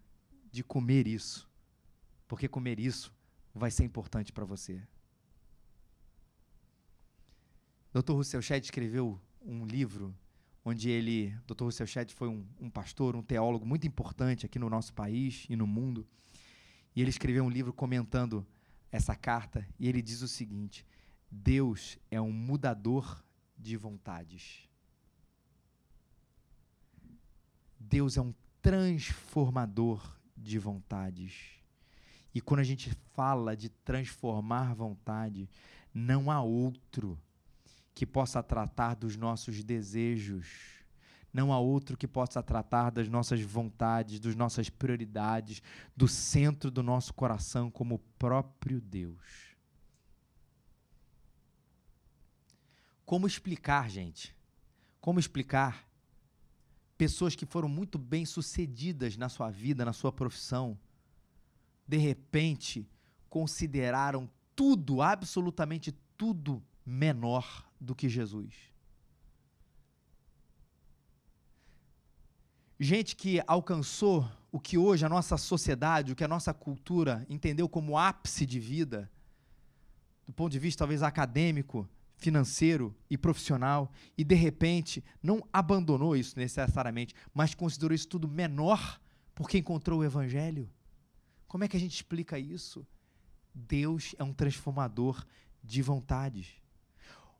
de 0.52 0.62
comer 0.62 1.06
isso, 1.06 1.48
porque 2.28 2.46
comer 2.46 2.78
isso 2.78 3.12
vai 3.54 3.70
ser 3.70 3.84
importante 3.84 4.32
para 4.32 4.44
você. 4.44 4.82
Dr. 7.92 8.12
Russell 8.12 8.42
Shedd 8.42 8.64
escreveu 8.64 9.20
um 9.40 9.64
livro 9.64 10.14
onde 10.64 10.88
ele, 10.88 11.36
Dr. 11.46 11.64
Russell 11.64 11.86
Shedd 11.86 12.12
foi 12.12 12.28
um, 12.28 12.46
um, 12.58 12.70
pastor, 12.70 13.14
um 13.14 13.22
teólogo 13.22 13.66
muito 13.66 13.86
importante 13.86 14.46
aqui 14.46 14.58
no 14.58 14.70
nosso 14.70 14.94
país 14.94 15.46
e 15.48 15.56
no 15.56 15.66
mundo. 15.66 16.06
E 16.96 17.00
ele 17.00 17.10
escreveu 17.10 17.44
um 17.44 17.50
livro 17.50 17.72
comentando 17.72 18.46
essa 18.90 19.14
carta 19.14 19.66
e 19.78 19.88
ele 19.88 20.00
diz 20.00 20.22
o 20.22 20.28
seguinte: 20.28 20.86
Deus 21.30 21.98
é 22.10 22.20
um 22.20 22.32
mudador 22.32 23.22
de 23.58 23.76
vontades. 23.76 24.68
Deus 27.78 28.16
é 28.16 28.22
um 28.22 28.32
transformador 28.62 30.18
de 30.36 30.58
vontades. 30.58 31.60
E 32.34 32.40
quando 32.40 32.60
a 32.60 32.64
gente 32.64 32.90
fala 33.12 33.56
de 33.56 33.68
transformar 33.68 34.74
vontade, 34.74 35.48
não 35.92 36.30
há 36.30 36.42
outro 36.42 37.20
que 37.94 38.04
possa 38.04 38.42
tratar 38.42 38.94
dos 38.94 39.16
nossos 39.16 39.62
desejos. 39.62 40.74
Não 41.32 41.52
há 41.52 41.58
outro 41.58 41.96
que 41.96 42.06
possa 42.06 42.42
tratar 42.42 42.90
das 42.90 43.08
nossas 43.08 43.40
vontades, 43.40 44.20
das 44.20 44.34
nossas 44.34 44.68
prioridades, 44.68 45.62
do 45.96 46.06
centro 46.06 46.70
do 46.70 46.82
nosso 46.82 47.12
coração, 47.14 47.70
como 47.70 47.96
o 47.96 47.98
próprio 48.18 48.80
Deus. 48.80 49.54
Como 53.04 53.26
explicar, 53.26 53.90
gente? 53.90 54.34
Como 55.00 55.18
explicar 55.18 55.88
pessoas 56.96 57.34
que 57.34 57.44
foram 57.44 57.68
muito 57.68 57.98
bem 57.98 58.24
sucedidas 58.24 59.16
na 59.16 59.28
sua 59.28 59.50
vida, 59.50 59.84
na 59.84 59.92
sua 59.92 60.12
profissão, 60.12 60.78
de 61.86 61.98
repente 61.98 62.88
consideraram 63.28 64.30
tudo, 64.54 65.02
absolutamente 65.02 65.92
tudo, 66.16 66.62
menor 66.86 67.68
do 67.84 67.94
que 67.94 68.08
Jesus. 68.08 68.54
Gente 72.78 73.14
que 73.14 73.40
alcançou 73.46 74.28
o 74.50 74.58
que 74.58 74.76
hoje 74.76 75.04
a 75.04 75.08
nossa 75.08 75.36
sociedade, 75.36 76.12
o 76.12 76.16
que 76.16 76.24
a 76.24 76.28
nossa 76.28 76.52
cultura 76.52 77.24
entendeu 77.28 77.68
como 77.68 77.96
ápice 77.96 78.44
de 78.44 78.58
vida, 78.58 79.10
do 80.26 80.32
ponto 80.32 80.52
de 80.52 80.58
vista 80.58 80.80
talvez 80.80 81.02
acadêmico, 81.02 81.88
financeiro 82.16 82.94
e 83.08 83.18
profissional, 83.18 83.92
e 84.16 84.24
de 84.24 84.34
repente 84.34 85.04
não 85.22 85.46
abandonou 85.52 86.16
isso 86.16 86.38
necessariamente, 86.38 87.14
mas 87.32 87.54
considerou 87.54 87.94
isso 87.94 88.08
tudo 88.08 88.26
menor 88.26 89.00
porque 89.34 89.58
encontrou 89.58 90.00
o 90.00 90.04
Evangelho. 90.04 90.70
Como 91.46 91.64
é 91.64 91.68
que 91.68 91.76
a 91.76 91.80
gente 91.80 91.94
explica 91.94 92.38
isso? 92.38 92.86
Deus 93.54 94.14
é 94.18 94.24
um 94.24 94.32
transformador 94.32 95.24
de 95.62 95.82
vontades. 95.82 96.63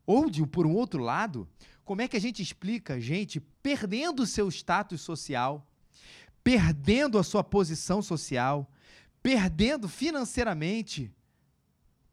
Ou, 0.06 0.28
de, 0.28 0.46
por 0.46 0.66
um 0.66 0.74
outro 0.74 1.02
lado, 1.02 1.48
como 1.84 2.02
é 2.02 2.08
que 2.08 2.16
a 2.16 2.20
gente 2.20 2.42
explica 2.42 3.00
gente 3.00 3.40
perdendo 3.62 4.22
o 4.22 4.26
seu 4.26 4.48
status 4.48 5.00
social, 5.00 5.66
perdendo 6.42 7.18
a 7.18 7.24
sua 7.24 7.42
posição 7.42 8.02
social, 8.02 8.70
perdendo 9.22 9.88
financeiramente 9.88 11.12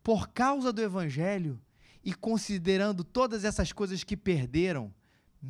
por 0.03 0.29
causa 0.29 0.71
do 0.71 0.81
evangelho 0.81 1.59
e 2.03 2.13
considerando 2.13 3.03
todas 3.03 3.43
essas 3.43 3.71
coisas 3.71 4.03
que 4.03 4.17
perderam, 4.17 4.93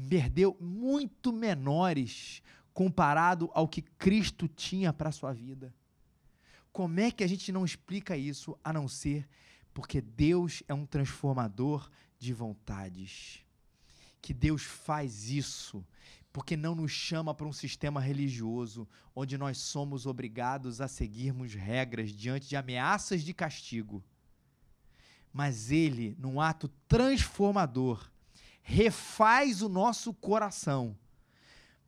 perdeu 0.09 0.57
muito 0.59 1.31
menores 1.31 2.41
comparado 2.73 3.49
ao 3.53 3.67
que 3.67 3.81
Cristo 3.81 4.47
tinha 4.47 4.91
para 4.91 5.09
a 5.09 5.13
sua 5.13 5.33
vida. 5.33 5.73
Como 6.71 6.99
é 6.99 7.11
que 7.11 7.23
a 7.23 7.27
gente 7.27 7.51
não 7.51 7.65
explica 7.65 8.15
isso 8.17 8.57
a 8.63 8.71
não 8.71 8.87
ser 8.87 9.27
porque 9.73 10.01
Deus 10.01 10.63
é 10.67 10.73
um 10.73 10.85
transformador 10.85 11.89
de 12.21 12.33
vontades. 12.33 13.43
Que 14.21 14.31
Deus 14.31 14.61
faz 14.61 15.29
isso 15.29 15.83
porque 16.31 16.55
não 16.55 16.75
nos 16.75 16.91
chama 16.91 17.33
para 17.33 17.47
um 17.47 17.51
sistema 17.51 17.99
religioso 17.99 18.87
onde 19.13 19.37
nós 19.37 19.57
somos 19.57 20.05
obrigados 20.05 20.79
a 20.79 20.87
seguirmos 20.87 21.53
regras 21.53 22.11
diante 22.11 22.47
de 22.47 22.55
ameaças 22.55 23.23
de 23.23 23.33
castigo. 23.33 24.03
Mas 25.33 25.71
Ele, 25.71 26.15
num 26.19 26.39
ato 26.39 26.69
transformador, 26.87 28.09
refaz 28.61 29.61
o 29.63 29.67
nosso 29.67 30.13
coração 30.13 30.95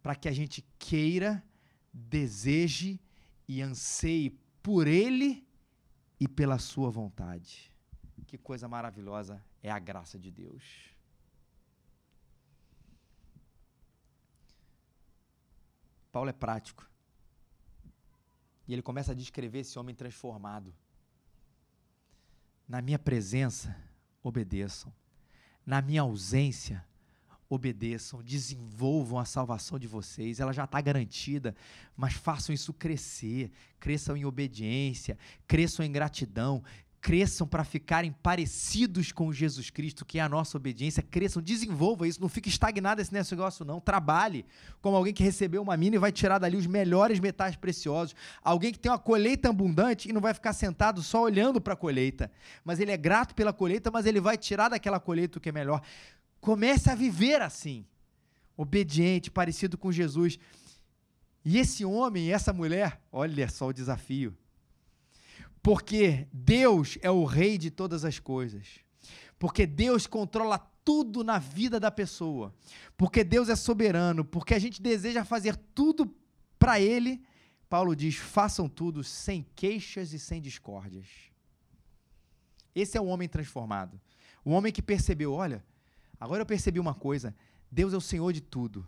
para 0.02 0.16
que 0.16 0.28
a 0.28 0.32
gente 0.32 0.66
queira, 0.80 1.42
deseje 1.94 3.00
e 3.48 3.62
anseie 3.62 4.38
por 4.64 4.88
Ele 4.88 5.48
e 6.20 6.28
pela 6.28 6.58
Sua 6.58 6.90
vontade. 6.90 7.73
Que 8.28 8.38
coisa 8.38 8.68
maravilhosa 8.68 9.44
é 9.62 9.70
a 9.72 9.80
graça 9.80 10.18
de 10.18 10.32
Deus. 10.32 10.64
Paulo 16.12 16.30
é 16.30 16.34
prático. 16.34 16.88
E 18.68 18.74
ele 18.74 18.82
começa 18.82 19.12
a 19.12 19.16
descrever 19.16 19.60
esse 19.60 19.78
homem 19.78 19.96
transformado. 19.96 20.74
Na 22.68 22.82
minha 22.82 23.00
presença, 23.00 23.76
obedeçam. 24.22 24.94
Na 25.66 25.82
minha 25.82 26.02
ausência, 26.02 26.86
obedeçam, 27.50 28.24
desenvolvam 28.24 29.20
a 29.20 29.26
salvação 29.26 29.78
de 29.78 29.88
vocês, 29.88 30.40
ela 30.40 30.54
já 30.54 30.64
está 30.64 30.82
garantida, 30.82 31.56
mas 31.96 32.14
façam 32.14 32.54
isso 32.54 32.74
crescer, 32.74 33.52
cresçam 33.80 34.18
em 34.18 34.26
obediência, 34.26 35.18
cresçam 35.48 35.86
em 35.86 35.92
gratidão, 35.92 36.64
cresçam 37.04 37.46
para 37.46 37.66
ficarem 37.66 38.14
parecidos 38.24 39.12
com 39.12 39.34
Jesus 39.34 39.70
Cristo, 39.70 40.06
que 40.06 40.20
é 40.20 40.22
a 40.22 40.30
nossa 40.30 40.56
obediência, 40.56 41.04
cresçam, 41.04 41.44
desenvolva 41.44 42.08
isso, 42.08 42.22
não 42.22 42.30
fique 42.30 42.48
estagnado 42.48 43.02
esse 43.02 43.14
negócio 43.14 43.66
não, 43.66 43.82
trabalhe 43.82 44.46
como 44.82 44.96
alguém 44.96 45.14
que 45.14 45.22
recebeu 45.22 45.62
uma 45.62 45.76
mina 45.76 45.98
e 45.98 46.00
vai 46.00 46.14
tirar 46.14 46.40
dali 46.40 46.56
os 46.56 46.66
melhores 46.66 47.20
metais 47.20 47.58
preciosos, 47.58 48.16
alguém 48.42 48.72
que 48.72 48.80
tem 48.80 48.90
uma 48.90 48.98
colheita 48.98 49.50
abundante 49.50 50.10
e 50.10 50.14
não 50.14 50.22
vai 50.22 50.34
ficar 50.34 50.54
sentado 50.54 51.04
só 51.04 51.22
olhando 51.22 51.60
para 51.60 51.74
a 51.74 51.76
colheita, 51.76 52.32
mas 52.64 52.80
ele 52.80 52.92
é 52.92 52.96
grato 52.96 53.36
pela 53.36 53.52
colheita, 53.52 53.92
mas 53.92 54.06
ele 54.06 54.22
vai 54.22 54.38
tirar 54.38 54.70
daquela 54.70 54.98
colheita 54.98 55.40
o 55.40 55.42
que 55.42 55.50
é 55.50 55.52
melhor. 55.52 55.82
Comece 56.40 56.90
a 56.90 56.96
viver 56.96 57.42
assim, 57.42 57.86
obediente, 58.56 59.30
parecido 59.30 59.78
com 59.78 59.92
Jesus. 59.92 60.40
E 61.44 61.58
esse 61.58 61.84
homem 61.84 62.32
essa 62.32 62.54
mulher, 62.54 63.02
olha 63.12 63.50
só 63.50 63.68
o 63.68 63.74
desafio. 63.74 64.34
Porque 65.64 66.28
Deus 66.34 66.98
é 67.02 67.10
o 67.10 67.24
rei 67.24 67.58
de 67.58 67.72
todas 67.72 68.04
as 68.04 68.20
coisas. 68.20 68.82
Porque 69.40 69.66
Deus 69.66 70.06
controla 70.06 70.60
tudo 70.60 71.24
na 71.24 71.40
vida 71.40 71.80
da 71.80 71.90
pessoa. 71.90 72.54
Porque 72.98 73.24
Deus 73.24 73.48
é 73.48 73.56
soberano, 73.56 74.26
porque 74.26 74.54
a 74.54 74.60
gente 74.60 74.82
deseja 74.82 75.24
fazer 75.24 75.56
tudo 75.74 76.14
para 76.60 76.82
ele. 76.82 77.24
Paulo 77.70 77.96
diz: 77.96 78.16
"Façam 78.16 78.68
tudo 78.68 79.06
sem 79.06 79.48
queixas 79.56 80.12
e 80.12 80.20
sem 80.20 80.42
discórdias". 80.42 81.08
Esse 82.76 82.98
é 82.98 83.02
o 83.02 83.06
homem 83.06 83.30
transformado. 83.30 84.00
O 84.44 84.52
homem 84.52 84.74
que 84.74 84.82
percebeu, 84.82 85.32
olha, 85.32 85.64
agora 86.20 86.42
eu 86.42 86.46
percebi 86.46 86.80
uma 86.80 86.94
coisa, 86.94 87.34
Deus 87.72 87.94
é 87.94 87.98
o 87.98 88.02
Senhor 88.02 88.34
de 88.34 88.42
tudo. 88.42 88.86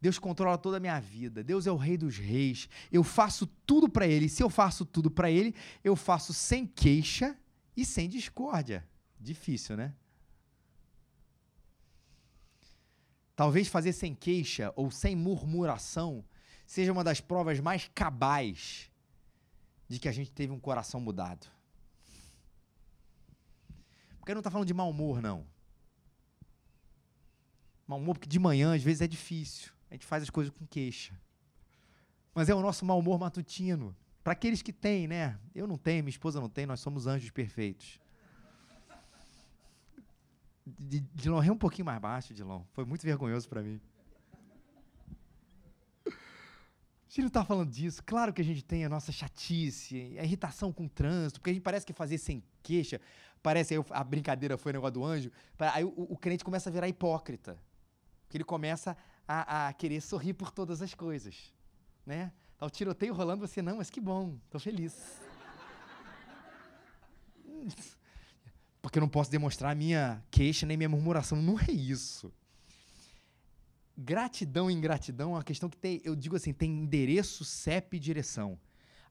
Deus 0.00 0.18
controla 0.18 0.56
toda 0.56 0.78
a 0.78 0.80
minha 0.80 0.98
vida. 0.98 1.44
Deus 1.44 1.66
é 1.66 1.72
o 1.72 1.76
rei 1.76 1.96
dos 1.96 2.16
reis. 2.16 2.68
Eu 2.90 3.04
faço 3.04 3.46
tudo 3.46 3.88
para 3.88 4.06
ele. 4.06 4.28
Se 4.28 4.42
eu 4.42 4.48
faço 4.48 4.84
tudo 4.86 5.10
para 5.10 5.30
ele, 5.30 5.54
eu 5.84 5.94
faço 5.94 6.32
sem 6.32 6.66
queixa 6.66 7.36
e 7.76 7.84
sem 7.84 8.08
discórdia. 8.08 8.88
Difícil, 9.18 9.76
né? 9.76 9.94
Talvez 13.36 13.68
fazer 13.68 13.92
sem 13.92 14.14
queixa 14.14 14.72
ou 14.74 14.90
sem 14.90 15.14
murmuração 15.14 16.24
seja 16.66 16.92
uma 16.92 17.04
das 17.04 17.20
provas 17.20 17.58
mais 17.60 17.90
cabais 17.94 18.90
de 19.88 19.98
que 19.98 20.08
a 20.08 20.12
gente 20.12 20.30
teve 20.30 20.52
um 20.52 20.60
coração 20.60 21.00
mudado. 21.00 21.46
Porque 24.18 24.32
não 24.32 24.40
está 24.40 24.50
falando 24.50 24.68
de 24.68 24.74
mau 24.74 24.88
humor, 24.90 25.20
não. 25.20 25.46
Mau 27.86 27.98
humor 27.98 28.14
porque 28.14 28.28
de 28.28 28.38
manhã 28.38 28.74
às 28.74 28.82
vezes 28.82 29.02
é 29.02 29.06
difícil. 29.06 29.72
A 29.90 29.94
gente 29.94 30.06
faz 30.06 30.22
as 30.22 30.30
coisas 30.30 30.52
com 30.52 30.64
queixa. 30.66 31.12
Mas 32.34 32.48
é 32.48 32.54
o 32.54 32.60
nosso 32.60 32.84
mau 32.84 32.98
humor 32.98 33.18
matutino. 33.18 33.94
Para 34.22 34.34
aqueles 34.34 34.62
que 34.62 34.72
têm, 34.72 35.08
né? 35.08 35.38
Eu 35.54 35.66
não 35.66 35.76
tenho, 35.76 36.04
minha 36.04 36.10
esposa 36.10 36.40
não 36.40 36.48
tem, 36.48 36.66
nós 36.66 36.80
somos 36.80 37.06
anjos 37.06 37.30
perfeitos. 37.30 37.98
Dilon, 41.14 41.42
é 41.42 41.50
um 41.50 41.56
pouquinho 41.56 41.86
mais 41.86 42.00
baixo, 42.00 42.32
Dilon. 42.32 42.62
Foi 42.72 42.84
muito 42.84 43.02
vergonhoso 43.02 43.48
para 43.48 43.62
mim. 43.62 43.80
A 46.06 47.12
gente 47.12 47.22
não 47.22 47.28
está 47.28 47.44
falando 47.44 47.68
disso. 47.68 48.02
Claro 48.04 48.32
que 48.32 48.40
a 48.40 48.44
gente 48.44 48.62
tem 48.62 48.84
a 48.84 48.88
nossa 48.88 49.10
chatice, 49.10 50.16
a 50.16 50.22
irritação 50.22 50.72
com 50.72 50.84
o 50.84 50.88
trânsito, 50.88 51.40
porque 51.40 51.50
a 51.50 51.52
gente 51.52 51.62
parece 51.62 51.84
que 51.84 51.92
fazer 51.92 52.18
sem 52.18 52.40
queixa, 52.62 53.00
parece, 53.42 53.74
aí 53.74 53.84
a 53.90 54.04
brincadeira 54.04 54.56
foi 54.56 54.70
o 54.70 54.74
negócio 54.74 54.94
do 54.94 55.04
anjo, 55.04 55.32
aí 55.58 55.82
o, 55.82 55.92
o 55.96 56.16
crente 56.16 56.44
começa 56.44 56.70
a 56.70 56.72
virar 56.72 56.88
hipócrita. 56.88 57.58
Porque 58.22 58.36
ele 58.36 58.44
começa 58.44 58.96
a, 59.32 59.68
a 59.68 59.72
querer 59.72 60.00
sorrir 60.00 60.34
por 60.34 60.50
todas 60.50 60.82
as 60.82 60.92
coisas. 60.92 61.54
Né? 62.04 62.32
Tá 62.58 62.66
o 62.66 62.70
tiroteio 62.70 63.14
rolando, 63.14 63.46
você, 63.46 63.62
não, 63.62 63.76
mas 63.76 63.88
que 63.88 64.00
bom, 64.00 64.36
tô 64.50 64.58
feliz. 64.58 65.20
Porque 68.82 68.98
eu 68.98 69.00
não 69.00 69.08
posso 69.08 69.30
demonstrar 69.30 69.76
minha 69.76 70.20
queixa 70.30 70.66
nem 70.66 70.76
minha 70.76 70.88
murmuração. 70.88 71.40
Não 71.40 71.60
é 71.60 71.70
isso. 71.70 72.32
Gratidão 73.96 74.68
e 74.70 74.74
ingratidão 74.74 75.30
é 75.30 75.34
uma 75.34 75.44
questão 75.44 75.68
que 75.68 75.76
tem, 75.76 76.00
eu 76.02 76.16
digo 76.16 76.34
assim, 76.34 76.52
tem 76.52 76.70
endereço, 76.70 77.44
CEP 77.44 77.98
e 77.98 78.00
direção. 78.00 78.58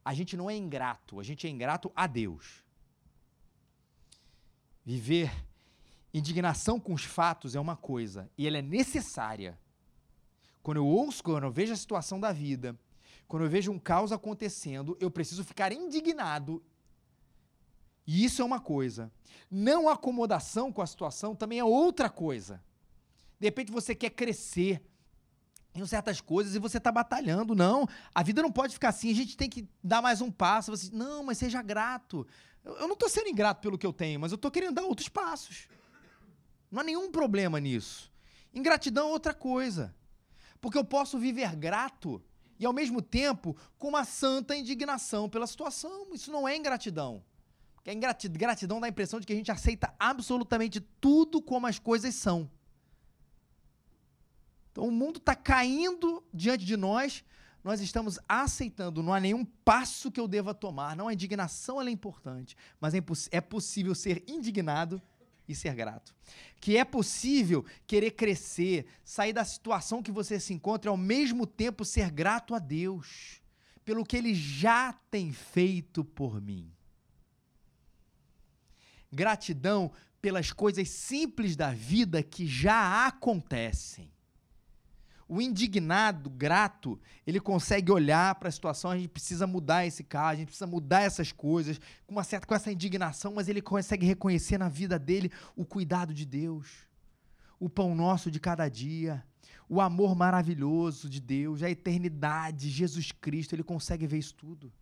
A 0.04 0.12
gente 0.12 0.36
não 0.36 0.50
é 0.50 0.56
ingrato, 0.56 1.18
a 1.18 1.22
gente 1.22 1.46
é 1.46 1.50
ingrato 1.50 1.90
a 1.94 2.06
Deus. 2.06 2.64
Viver 4.84 5.32
indignação 6.12 6.80
com 6.80 6.92
os 6.92 7.04
fatos 7.04 7.54
é 7.54 7.60
uma 7.60 7.76
coisa, 7.76 8.28
e 8.36 8.46
ela 8.46 8.58
é 8.58 8.62
necessária. 8.62 9.58
Quando 10.62 10.78
eu 10.78 10.86
ouço, 10.86 11.22
quando 11.22 11.44
eu 11.44 11.50
vejo 11.50 11.72
a 11.72 11.76
situação 11.76 12.20
da 12.20 12.32
vida, 12.32 12.78
quando 13.26 13.44
eu 13.44 13.50
vejo 13.50 13.70
um 13.70 13.78
caos 13.78 14.12
acontecendo, 14.12 14.96
eu 15.00 15.10
preciso 15.10 15.44
ficar 15.44 15.72
indignado. 15.72 16.62
E 18.06 18.24
isso 18.24 18.42
é 18.42 18.44
uma 18.44 18.60
coisa. 18.60 19.10
Não 19.50 19.88
acomodação 19.88 20.72
com 20.72 20.82
a 20.82 20.86
situação 20.86 21.34
também 21.34 21.58
é 21.58 21.64
outra 21.64 22.10
coisa. 22.10 22.62
De 23.38 23.46
repente 23.46 23.70
você 23.70 23.94
quer 23.94 24.10
crescer 24.10 24.82
em 25.74 25.86
certas 25.86 26.20
coisas 26.20 26.54
e 26.54 26.58
você 26.58 26.78
está 26.78 26.90
batalhando. 26.90 27.54
Não, 27.54 27.86
a 28.14 28.22
vida 28.22 28.42
não 28.42 28.50
pode 28.50 28.74
ficar 28.74 28.88
assim, 28.88 29.10
a 29.10 29.14
gente 29.14 29.36
tem 29.36 29.48
que 29.48 29.68
dar 29.82 30.02
mais 30.02 30.20
um 30.20 30.30
passo. 30.30 30.72
Você, 30.72 30.90
não, 30.92 31.22
mas 31.22 31.38
seja 31.38 31.62
grato. 31.62 32.26
Eu, 32.64 32.78
eu 32.78 32.86
não 32.86 32.94
estou 32.94 33.08
sendo 33.08 33.28
ingrato 33.28 33.60
pelo 33.60 33.78
que 33.78 33.86
eu 33.86 33.92
tenho, 33.92 34.18
mas 34.18 34.32
eu 34.32 34.36
estou 34.36 34.50
querendo 34.50 34.74
dar 34.74 34.82
outros 34.82 35.08
passos. 35.08 35.68
Não 36.70 36.80
há 36.80 36.84
nenhum 36.84 37.10
problema 37.10 37.58
nisso. 37.60 38.12
Ingratidão 38.52 39.08
é 39.08 39.12
outra 39.12 39.32
coisa. 39.32 39.94
Porque 40.60 40.78
eu 40.78 40.84
posso 40.84 41.18
viver 41.18 41.56
grato 41.56 42.22
e, 42.58 42.66
ao 42.66 42.72
mesmo 42.72 43.00
tempo, 43.00 43.56
com 43.78 43.88
uma 43.88 44.04
santa 44.04 44.54
indignação 44.54 45.28
pela 45.28 45.46
situação. 45.46 46.08
Isso 46.12 46.30
não 46.30 46.46
é 46.46 46.56
ingratidão. 46.56 47.24
Porque 47.74 47.90
a 47.90 47.94
ingratidão 47.94 48.78
dá 48.78 48.86
a 48.86 48.90
impressão 48.90 49.18
de 49.18 49.26
que 49.26 49.32
a 49.32 49.36
gente 49.36 49.50
aceita 49.50 49.94
absolutamente 49.98 50.80
tudo 51.00 51.40
como 51.40 51.66
as 51.66 51.78
coisas 51.78 52.14
são. 52.14 52.50
Então, 54.70 54.84
o 54.84 54.92
mundo 54.92 55.16
está 55.16 55.34
caindo 55.34 56.22
diante 56.32 56.64
de 56.64 56.76
nós, 56.76 57.24
nós 57.64 57.80
estamos 57.80 58.18
aceitando, 58.28 59.02
não 59.02 59.12
há 59.12 59.20
nenhum 59.20 59.44
passo 59.44 60.10
que 60.10 60.20
eu 60.20 60.28
deva 60.28 60.54
tomar. 60.54 60.94
Não, 60.94 61.08
a 61.08 61.14
indignação 61.14 61.80
é 61.80 61.90
importante, 61.90 62.56
mas 62.78 62.94
é, 62.94 63.02
é 63.30 63.40
possível 63.40 63.94
ser 63.94 64.22
indignado 64.28 65.00
e 65.50 65.54
ser 65.54 65.74
grato. 65.74 66.14
Que 66.60 66.76
é 66.76 66.84
possível 66.84 67.64
querer 67.86 68.12
crescer, 68.12 68.86
sair 69.04 69.32
da 69.32 69.44
situação 69.44 70.02
que 70.02 70.12
você 70.12 70.38
se 70.38 70.52
encontra 70.54 70.88
e 70.88 70.92
ao 70.92 70.96
mesmo 70.96 71.46
tempo 71.46 71.84
ser 71.84 72.10
grato 72.10 72.54
a 72.54 72.58
Deus 72.58 73.40
pelo 73.84 74.04
que 74.04 74.16
ele 74.16 74.34
já 74.34 74.92
tem 75.10 75.32
feito 75.32 76.04
por 76.04 76.40
mim. 76.40 76.70
Gratidão 79.12 79.90
pelas 80.22 80.52
coisas 80.52 80.88
simples 80.88 81.56
da 81.56 81.72
vida 81.72 82.22
que 82.22 82.46
já 82.46 83.06
acontecem. 83.06 84.12
O 85.32 85.40
indignado, 85.40 86.28
grato, 86.28 86.98
ele 87.24 87.38
consegue 87.38 87.92
olhar 87.92 88.34
para 88.34 88.48
a 88.48 88.50
situação, 88.52 88.90
a 88.90 88.96
gente 88.96 89.10
precisa 89.10 89.46
mudar 89.46 89.86
esse 89.86 90.02
caso, 90.02 90.32
a 90.32 90.34
gente 90.34 90.48
precisa 90.48 90.66
mudar 90.66 91.02
essas 91.02 91.30
coisas, 91.30 91.78
com 92.04 92.16
uma 92.16 92.24
certa 92.24 92.48
com 92.48 92.52
essa 92.52 92.72
indignação, 92.72 93.32
mas 93.32 93.48
ele 93.48 93.62
consegue 93.62 94.04
reconhecer 94.04 94.58
na 94.58 94.68
vida 94.68 94.98
dele 94.98 95.30
o 95.54 95.64
cuidado 95.64 96.12
de 96.12 96.26
Deus, 96.26 96.88
o 97.60 97.68
pão 97.68 97.94
nosso 97.94 98.28
de 98.28 98.40
cada 98.40 98.68
dia, 98.68 99.24
o 99.68 99.80
amor 99.80 100.16
maravilhoso 100.16 101.08
de 101.08 101.20
Deus, 101.20 101.62
a 101.62 101.70
eternidade, 101.70 102.68
Jesus 102.68 103.12
Cristo, 103.12 103.54
ele 103.54 103.62
consegue 103.62 104.08
ver 104.08 104.18
isso 104.18 104.34
tudo. 104.34 104.72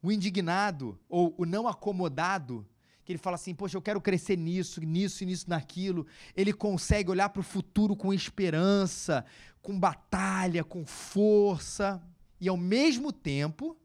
O 0.00 0.10
indignado 0.10 0.98
ou 1.10 1.34
o 1.36 1.44
não 1.44 1.68
acomodado, 1.68 2.66
que 3.10 3.12
ele 3.12 3.18
fala 3.18 3.34
assim, 3.34 3.52
poxa, 3.52 3.76
eu 3.76 3.82
quero 3.82 4.00
crescer 4.00 4.36
nisso, 4.36 4.80
nisso, 4.80 5.24
nisso, 5.24 5.50
naquilo. 5.50 6.06
Ele 6.36 6.52
consegue 6.52 7.10
olhar 7.10 7.28
para 7.28 7.40
o 7.40 7.42
futuro 7.42 7.96
com 7.96 8.14
esperança, 8.14 9.24
com 9.60 9.78
batalha, 9.78 10.62
com 10.62 10.86
força, 10.86 12.00
e 12.40 12.48
ao 12.48 12.56
mesmo 12.56 13.12
tempo 13.12 13.76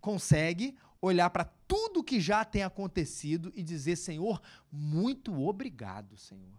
consegue 0.00 0.74
olhar 1.02 1.28
para 1.28 1.44
tudo 1.44 2.02
que 2.02 2.18
já 2.18 2.44
tem 2.46 2.62
acontecido 2.62 3.52
e 3.54 3.62
dizer, 3.62 3.96
Senhor, 3.96 4.40
muito 4.72 5.42
obrigado, 5.42 6.16
Senhor. 6.16 6.58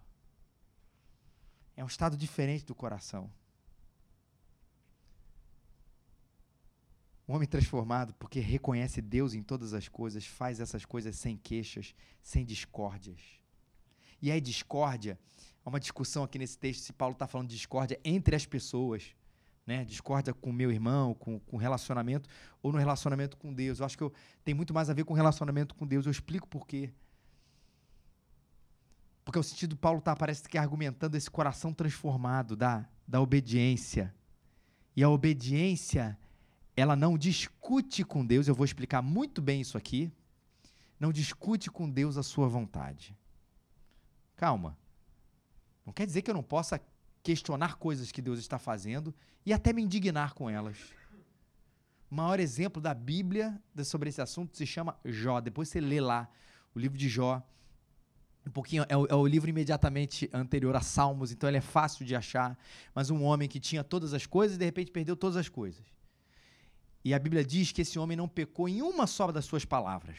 É 1.75 1.83
um 1.83 1.87
estado 1.87 2.15
diferente 2.15 2.63
do 2.63 2.75
coração. 2.75 3.31
Um 7.27 7.35
homem 7.35 7.47
transformado, 7.47 8.13
porque 8.13 8.39
reconhece 8.39 9.01
Deus 9.01 9.33
em 9.33 9.43
todas 9.43 9.73
as 9.73 9.89
coisas, 9.89 10.25
faz 10.25 10.59
essas 10.59 10.85
coisas 10.85 11.15
sem 11.17 11.35
queixas, 11.35 11.93
sem 12.21 12.45
discórdias. 12.45 13.19
E 14.21 14.31
aí, 14.31 14.39
discórdia, 14.39 15.19
há 15.63 15.69
uma 15.69 15.79
discussão 15.79 16.23
aqui 16.23 16.39
nesse 16.39 16.57
texto 16.57 16.83
se 16.83 16.93
Paulo 16.93 17.13
está 17.13 17.27
falando 17.27 17.49
de 17.49 17.55
discórdia 17.55 17.99
entre 18.03 18.35
as 18.35 18.45
pessoas, 18.45 19.13
né? 19.65 19.83
discórdia 19.83 20.33
com 20.33 20.53
meu 20.53 20.71
irmão, 20.71 21.13
com, 21.13 21.39
com 21.41 21.57
relacionamento, 21.57 22.29
ou 22.63 22.71
no 22.71 22.77
relacionamento 22.77 23.35
com 23.35 23.53
Deus. 23.53 23.79
Eu 23.79 23.85
acho 23.85 23.97
que 23.97 24.03
eu, 24.03 24.13
tem 24.45 24.53
muito 24.53 24.73
mais 24.73 24.89
a 24.89 24.93
ver 24.93 25.03
com 25.03 25.13
relacionamento 25.13 25.75
com 25.75 25.85
Deus. 25.85 26.05
Eu 26.05 26.11
explico 26.11 26.47
por 26.47 26.65
quê. 26.65 26.93
Porque 29.25 29.37
o 29.37 29.43
sentido 29.43 29.75
Paulo 29.75 29.99
está, 29.99 30.15
parece 30.15 30.47
que 30.47 30.57
argumentando 30.57 31.17
esse 31.17 31.29
coração 31.29 31.73
transformado 31.73 32.55
da, 32.55 32.87
da 33.05 33.19
obediência. 33.19 34.15
E 34.95 35.03
a 35.03 35.09
obediência 35.09 36.17
ela 36.77 36.95
não 36.95 37.17
discute 37.17 38.05
com 38.05 38.23
Deus, 38.23 38.47
eu 38.47 38.53
vou 38.53 38.63
explicar 38.63 39.01
muito 39.01 39.41
bem 39.41 39.59
isso 39.59 39.75
aqui. 39.75 40.11
Não 40.99 41.11
discute 41.11 41.71
com 41.71 41.89
Deus 41.89 42.17
a 42.17 42.23
sua 42.23 42.47
vontade. 42.47 43.17
Calma. 44.35 44.77
Não 45.83 45.91
quer 45.91 46.05
dizer 46.05 46.21
que 46.21 46.29
eu 46.29 46.35
não 46.35 46.43
possa 46.43 46.79
questionar 47.23 47.77
coisas 47.77 48.11
que 48.11 48.21
Deus 48.21 48.37
está 48.37 48.59
fazendo 48.59 49.13
e 49.43 49.51
até 49.51 49.73
me 49.73 49.81
indignar 49.81 50.35
com 50.35 50.47
elas. 50.47 50.77
O 52.11 52.15
maior 52.15 52.39
exemplo 52.39 52.79
da 52.79 52.93
Bíblia 52.93 53.59
sobre 53.83 54.09
esse 54.09 54.21
assunto 54.21 54.55
se 54.55 54.65
chama 54.65 54.95
Jó. 55.03 55.41
Depois 55.41 55.69
você 55.69 55.81
lê 55.81 55.99
lá 55.99 56.29
o 56.75 56.79
livro 56.79 56.97
de 56.97 57.09
Jó. 57.09 57.41
um 58.45 58.51
pouquinho 58.51 58.85
é 58.87 58.95
o, 58.95 59.07
é 59.07 59.15
o, 59.15 59.25
livro 59.25 59.49
imediatamente 59.49 60.29
anterior 60.31 60.75
a 60.75 60.81
Salmos, 60.81 61.31
então 61.31 61.49
ele 61.49 61.57
é 61.57 61.61
fácil 61.61 62.05
de 62.05 62.15
achar. 62.15 62.55
Mas 62.93 63.09
um 63.09 63.23
homem 63.23 63.49
que 63.49 63.59
tinha 63.59 63.83
todas 63.83 64.13
as 64.13 64.27
coisas 64.27 64.55
e 64.55 64.59
de 64.59 64.65
repente 64.65 64.91
perdeu 64.91 65.15
todas 65.15 65.35
as 65.35 65.49
coisas. 65.49 65.96
E 67.07 67.13
a 67.13 67.19
Bíblia 67.19 67.41
diz 67.41 67.71
que 67.71 67.83
esse 67.83 67.97
homem 67.97 68.17
não 68.17 68.27
pecou 68.27 68.67
em 68.67 68.81
uma 68.81 69.07
só 69.07 69.31
das 69.31 69.45
suas 69.45 69.63
palavras. 69.63 70.17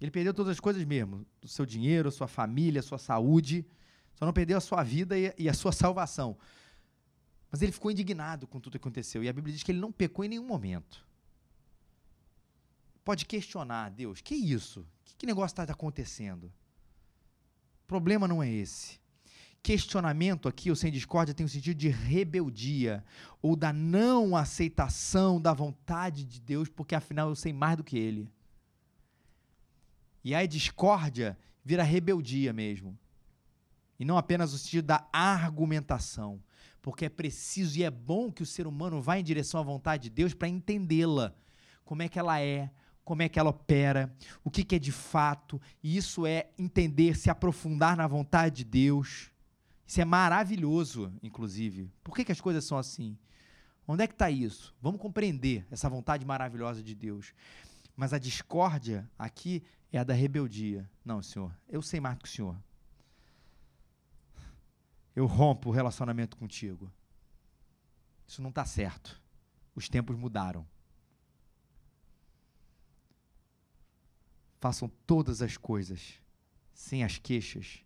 Ele 0.00 0.12
perdeu 0.12 0.32
todas 0.32 0.52
as 0.52 0.60
coisas 0.60 0.84
mesmo: 0.84 1.26
o 1.42 1.48
seu 1.48 1.66
dinheiro, 1.66 2.08
a 2.08 2.12
sua 2.12 2.28
família, 2.28 2.78
a 2.78 2.84
sua 2.84 2.98
saúde. 2.98 3.66
Só 4.14 4.24
não 4.24 4.32
perdeu 4.32 4.56
a 4.56 4.60
sua 4.60 4.84
vida 4.84 5.16
e, 5.18 5.48
a 5.48 5.52
sua 5.52 5.72
salvação. 5.82 6.38
Mas 7.50 7.62
ele 7.62 7.72
ficou 7.72 7.90
indignado 7.90 8.46
com 8.46 8.60
tudo 8.60 8.74
que 8.74 8.76
aconteceu. 8.76 9.24
E 9.24 9.28
a 9.28 9.32
Bíblia 9.32 9.52
diz 9.52 9.64
que 9.64 9.72
ele 9.72 9.80
não 9.80 9.90
pecou 9.90 10.24
em 10.24 10.28
nenhum 10.28 10.46
momento. 10.46 11.04
Pode 13.04 13.26
questionar, 13.26 13.90
Deus, 13.90 14.20
que 14.20 14.36
isso? 14.36 14.86
Que, 15.04 15.16
que 15.16 15.26
negócio 15.26 15.52
está 15.52 15.64
acontecendo? 15.64 16.52
problema 17.88 18.28
não 18.28 18.40
é 18.40 18.48
esse. 18.48 18.99
Questionamento 19.62 20.48
aqui, 20.48 20.70
ou 20.70 20.76
sem 20.76 20.90
discórdia, 20.90 21.34
tem 21.34 21.44
o 21.44 21.48
sentido 21.48 21.76
de 21.76 21.88
rebeldia, 21.88 23.04
ou 23.42 23.54
da 23.54 23.72
não 23.72 24.34
aceitação 24.36 25.40
da 25.40 25.52
vontade 25.52 26.24
de 26.24 26.40
Deus, 26.40 26.68
porque 26.68 26.94
afinal 26.94 27.28
eu 27.28 27.36
sei 27.36 27.52
mais 27.52 27.76
do 27.76 27.84
que 27.84 27.98
Ele. 27.98 28.30
E 30.24 30.34
aí 30.34 30.46
discórdia 30.46 31.38
vira 31.64 31.82
rebeldia 31.82 32.52
mesmo. 32.52 32.98
E 33.98 34.04
não 34.04 34.16
apenas 34.16 34.52
o 34.54 34.58
sentido 34.58 34.86
da 34.86 35.06
argumentação, 35.12 36.42
porque 36.80 37.04
é 37.04 37.08
preciso 37.08 37.78
e 37.78 37.84
é 37.84 37.90
bom 37.90 38.32
que 38.32 38.42
o 38.42 38.46
ser 38.46 38.66
humano 38.66 39.00
vá 39.00 39.18
em 39.18 39.24
direção 39.24 39.60
à 39.60 39.62
vontade 39.62 40.04
de 40.04 40.10
Deus 40.10 40.32
para 40.32 40.48
entendê-la, 40.48 41.34
como 41.84 42.02
é 42.02 42.08
que 42.08 42.18
ela 42.18 42.40
é, 42.40 42.70
como 43.04 43.22
é 43.22 43.28
que 43.28 43.38
ela 43.38 43.50
opera, 43.50 44.14
o 44.42 44.50
que, 44.50 44.64
que 44.64 44.76
é 44.76 44.78
de 44.78 44.92
fato, 44.92 45.60
e 45.82 45.96
isso 45.96 46.26
é 46.26 46.48
entender, 46.58 47.16
se 47.16 47.28
aprofundar 47.28 47.96
na 47.96 48.06
vontade 48.06 48.56
de 48.56 48.64
Deus. 48.64 49.29
Isso 49.90 50.00
é 50.00 50.04
maravilhoso, 50.04 51.12
inclusive. 51.20 51.92
Por 52.04 52.14
que, 52.14 52.24
que 52.24 52.30
as 52.30 52.40
coisas 52.40 52.64
são 52.64 52.78
assim? 52.78 53.18
Onde 53.88 54.04
é 54.04 54.06
que 54.06 54.14
está 54.14 54.30
isso? 54.30 54.72
Vamos 54.80 55.00
compreender 55.00 55.66
essa 55.68 55.88
vontade 55.88 56.24
maravilhosa 56.24 56.80
de 56.80 56.94
Deus. 56.94 57.34
Mas 57.96 58.12
a 58.12 58.18
discórdia 58.18 59.10
aqui 59.18 59.64
é 59.90 59.98
a 59.98 60.04
da 60.04 60.14
rebeldia. 60.14 60.88
Não, 61.04 61.20
senhor, 61.20 61.52
eu 61.68 61.82
sei 61.82 61.98
mais 61.98 62.16
que 62.16 62.24
o 62.26 62.28
senhor. 62.28 62.56
Eu 65.16 65.26
rompo 65.26 65.70
o 65.70 65.72
relacionamento 65.72 66.36
contigo. 66.36 66.88
Isso 68.28 68.40
não 68.40 68.50
está 68.50 68.64
certo. 68.64 69.20
Os 69.74 69.88
tempos 69.88 70.16
mudaram. 70.16 70.64
façam 74.60 74.88
todas 75.04 75.42
as 75.42 75.56
coisas 75.56 76.20
sem 76.72 77.02
as 77.02 77.18
queixas 77.18 77.82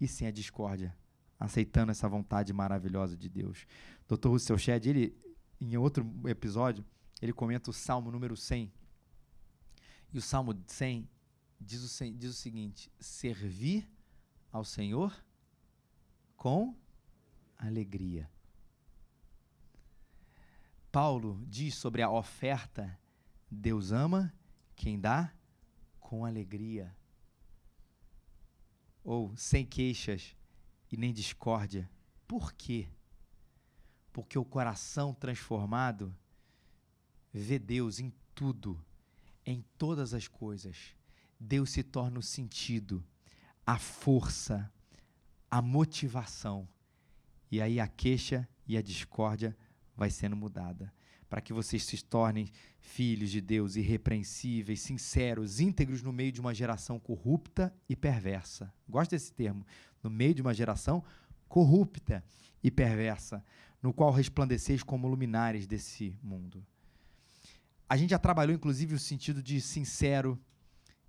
e 0.00 0.06
sem 0.06 0.28
a 0.28 0.30
discórdia, 0.30 0.96
aceitando 1.38 1.90
essa 1.90 2.08
vontade 2.08 2.52
maravilhosa 2.52 3.16
de 3.16 3.28
Deus. 3.28 3.66
Dr. 4.08 4.28
Russell 4.28 4.58
Shedd, 4.58 4.86
ele, 4.86 5.16
em 5.60 5.76
outro 5.76 6.04
episódio, 6.26 6.84
ele 7.20 7.32
comenta 7.32 7.70
o 7.70 7.72
Salmo 7.72 8.10
número 8.10 8.36
100. 8.36 8.72
E 10.12 10.18
o 10.18 10.22
Salmo 10.22 10.54
100 10.66 11.08
diz 11.60 12.00
o, 12.00 12.12
diz 12.12 12.30
o 12.30 12.34
seguinte: 12.34 12.90
servir 12.98 13.88
ao 14.52 14.64
Senhor 14.64 15.12
com 16.36 16.76
alegria. 17.56 18.30
Paulo 20.92 21.42
diz 21.46 21.74
sobre 21.74 22.02
a 22.02 22.10
oferta: 22.10 22.98
Deus 23.50 23.92
ama 23.92 24.32
quem 24.74 24.98
dá 24.98 25.32
com 26.00 26.24
alegria, 26.24 26.96
ou 29.06 29.32
sem 29.36 29.64
queixas 29.64 30.34
e 30.90 30.96
nem 30.96 31.14
discórdia. 31.14 31.88
Por 32.26 32.52
quê? 32.52 32.88
Porque 34.12 34.36
o 34.36 34.44
coração 34.44 35.14
transformado 35.14 36.12
vê 37.32 37.56
Deus 37.56 38.00
em 38.00 38.12
tudo, 38.34 38.84
em 39.44 39.64
todas 39.78 40.12
as 40.12 40.26
coisas. 40.26 40.96
Deus 41.38 41.70
se 41.70 41.84
torna 41.84 42.18
o 42.18 42.22
sentido, 42.22 43.06
a 43.64 43.78
força, 43.78 44.68
a 45.48 45.62
motivação. 45.62 46.68
E 47.48 47.62
aí 47.62 47.78
a 47.78 47.86
queixa 47.86 48.48
e 48.66 48.76
a 48.76 48.82
discórdia 48.82 49.56
vai 49.96 50.10
sendo 50.10 50.34
mudada 50.34 50.92
para 51.28 51.40
que 51.40 51.52
vocês 51.52 51.84
se 51.84 52.04
tornem 52.04 52.50
filhos 52.78 53.30
de 53.30 53.40
Deus 53.40 53.76
irrepreensíveis, 53.76 54.80
sinceros, 54.80 55.60
íntegros 55.60 56.02
no 56.02 56.12
meio 56.12 56.30
de 56.32 56.40
uma 56.40 56.54
geração 56.54 56.98
corrupta 56.98 57.74
e 57.88 57.96
perversa. 57.96 58.72
Gosto 58.88 59.10
desse 59.10 59.32
termo. 59.32 59.66
No 60.02 60.10
meio 60.10 60.34
de 60.34 60.42
uma 60.42 60.54
geração 60.54 61.02
corrupta 61.48 62.24
e 62.62 62.70
perversa, 62.70 63.44
no 63.82 63.92
qual 63.92 64.10
resplandeceis 64.12 64.82
como 64.82 65.08
luminares 65.08 65.66
desse 65.66 66.16
mundo. 66.22 66.64
A 67.88 67.96
gente 67.96 68.10
já 68.10 68.18
trabalhou, 68.18 68.54
inclusive, 68.54 68.94
o 68.94 68.98
sentido 68.98 69.42
de 69.42 69.60
sincero, 69.60 70.38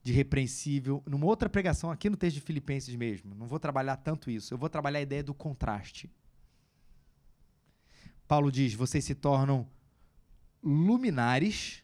de 0.04 0.14
repreensível, 0.14 1.04
numa 1.06 1.26
outra 1.26 1.50
pregação 1.50 1.92
aqui 1.92 2.10
no 2.10 2.16
texto 2.16 2.36
de 2.36 2.42
Filipenses 2.42 2.96
mesmo. 2.96 3.34
Não 3.36 3.48
vou 3.48 3.60
trabalhar 3.60 3.98
tanto 3.98 4.30
isso. 4.30 4.54
Eu 4.54 4.58
vou 4.58 4.70
trabalhar 4.70 5.00
a 5.00 5.02
ideia 5.02 5.24
do 5.24 5.34
contraste. 5.34 6.10
Paulo 8.28 8.52
diz: 8.52 8.74
vocês 8.74 9.04
se 9.04 9.16
tornam 9.16 9.68
luminares 10.64 11.84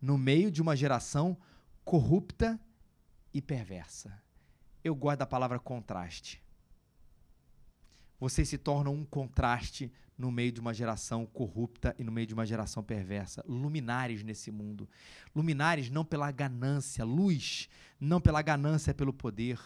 no 0.00 0.16
meio 0.16 0.50
de 0.50 0.62
uma 0.62 0.76
geração 0.76 1.36
corrupta 1.84 2.60
e 3.32 3.40
perversa. 3.40 4.22
Eu 4.82 4.94
gosto 4.94 5.18
da 5.18 5.26
palavra 5.26 5.58
contraste. 5.58 6.42
Vocês 8.18 8.48
se 8.48 8.56
tornam 8.56 8.94
um 8.94 9.04
contraste 9.04 9.92
no 10.16 10.32
meio 10.32 10.50
de 10.50 10.60
uma 10.60 10.72
geração 10.72 11.26
corrupta 11.26 11.94
e 11.98 12.04
no 12.04 12.10
meio 12.10 12.26
de 12.26 12.34
uma 12.34 12.46
geração 12.46 12.82
perversa. 12.82 13.44
Luminares 13.46 14.22
nesse 14.22 14.50
mundo. 14.50 14.88
Luminares 15.34 15.90
não 15.90 16.04
pela 16.04 16.30
ganância, 16.30 17.04
luz 17.04 17.68
não 18.00 18.20
pela 18.20 18.40
ganância, 18.40 18.94
pelo 18.94 19.12
poder 19.12 19.60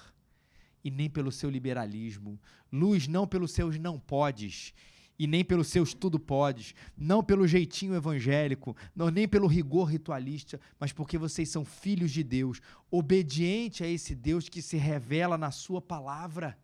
e 0.82 0.90
nem 0.90 1.08
pelo 1.08 1.30
seu 1.30 1.48
liberalismo. 1.48 2.40
Luz 2.72 3.06
não 3.06 3.26
pelos 3.26 3.52
seus 3.52 3.78
não 3.78 3.98
podes 3.98 4.74
e 5.20 5.26
nem 5.26 5.44
pelos 5.44 5.68
seus 5.68 5.92
tudo 5.92 6.18
podes, 6.18 6.74
não 6.96 7.22
pelo 7.22 7.46
jeitinho 7.46 7.94
evangélico, 7.94 8.74
não, 8.96 9.10
nem 9.10 9.28
pelo 9.28 9.46
rigor 9.46 9.84
ritualista, 9.84 10.58
mas 10.78 10.94
porque 10.94 11.18
vocês 11.18 11.50
são 11.50 11.62
filhos 11.62 12.10
de 12.10 12.24
Deus, 12.24 12.58
obediente 12.90 13.84
a 13.84 13.86
esse 13.86 14.14
Deus 14.14 14.48
que 14.48 14.62
se 14.62 14.78
revela 14.78 15.36
na 15.36 15.50
sua 15.50 15.78
palavra. 15.78 16.58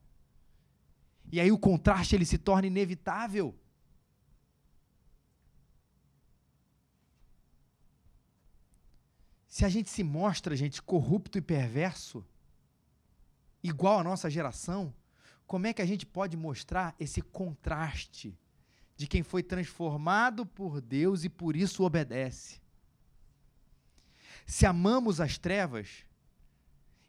E 1.30 1.38
aí 1.38 1.52
o 1.52 1.58
contraste 1.58 2.16
ele 2.16 2.24
se 2.24 2.38
torna 2.38 2.66
inevitável. 2.66 3.54
Se 9.46 9.66
a 9.66 9.68
gente 9.68 9.90
se 9.90 10.02
mostra, 10.02 10.56
gente, 10.56 10.80
corrupto 10.80 11.36
e 11.36 11.42
perverso, 11.42 12.24
igual 13.62 13.98
a 13.98 14.04
nossa 14.04 14.30
geração, 14.30 14.94
como 15.46 15.66
é 15.66 15.74
que 15.74 15.82
a 15.82 15.86
gente 15.86 16.06
pode 16.06 16.38
mostrar 16.38 16.96
esse 16.98 17.20
contraste 17.20 18.34
de 18.96 19.06
quem 19.06 19.22
foi 19.22 19.42
transformado 19.42 20.46
por 20.46 20.80
Deus 20.80 21.24
e 21.24 21.28
por 21.28 21.54
isso 21.54 21.84
obedece. 21.84 22.60
Se 24.46 24.64
amamos 24.64 25.20
as 25.20 25.36
trevas 25.36 26.04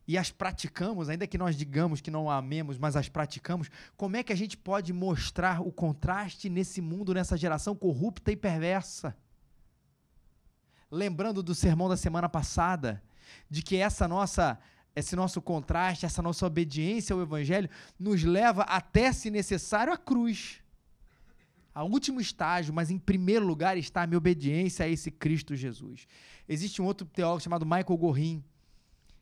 e 0.07 0.17
as 0.17 0.31
praticamos, 0.31 1.09
ainda 1.09 1.27
que 1.27 1.37
nós 1.37 1.55
digamos 1.55 2.01
que 2.01 2.09
não 2.09 2.29
amemos, 2.29 2.77
mas 2.77 2.95
as 2.95 3.09
praticamos, 3.09 3.69
como 3.95 4.15
é 4.15 4.23
que 4.23 4.33
a 4.33 4.37
gente 4.37 4.57
pode 4.57 4.91
mostrar 4.91 5.61
o 5.61 5.71
contraste 5.71 6.49
nesse 6.49 6.81
mundo, 6.81 7.13
nessa 7.13 7.37
geração 7.37 7.75
corrupta 7.75 8.31
e 8.31 8.35
perversa? 8.35 9.15
Lembrando 10.89 11.43
do 11.43 11.53
sermão 11.53 11.89
da 11.89 11.97
semana 11.97 12.29
passada, 12.29 13.03
de 13.49 13.61
que 13.61 13.77
essa 13.77 14.07
nossa 14.07 14.57
esse 14.95 15.15
nosso 15.15 15.39
contraste, 15.39 16.07
essa 16.07 16.23
nossa 16.23 16.43
obediência 16.47 17.13
ao 17.13 17.21
evangelho 17.21 17.69
nos 17.99 18.23
leva 18.23 18.63
até 18.63 19.13
se 19.13 19.29
necessário 19.29 19.93
à 19.93 19.97
cruz 19.97 20.59
a 21.77 21.83
último 21.83 22.19
estágio, 22.19 22.73
mas 22.73 22.89
em 22.89 22.97
primeiro 22.97 23.45
lugar 23.45 23.77
está 23.77 24.01
a 24.01 24.07
minha 24.07 24.17
obediência 24.17 24.83
a 24.83 24.89
esse 24.89 25.11
Cristo 25.11 25.55
Jesus. 25.55 26.07
Existe 26.49 26.81
um 26.81 26.85
outro 26.85 27.05
teólogo 27.05 27.39
chamado 27.39 27.67
Michael 27.67 27.95
Gorin. 27.95 28.43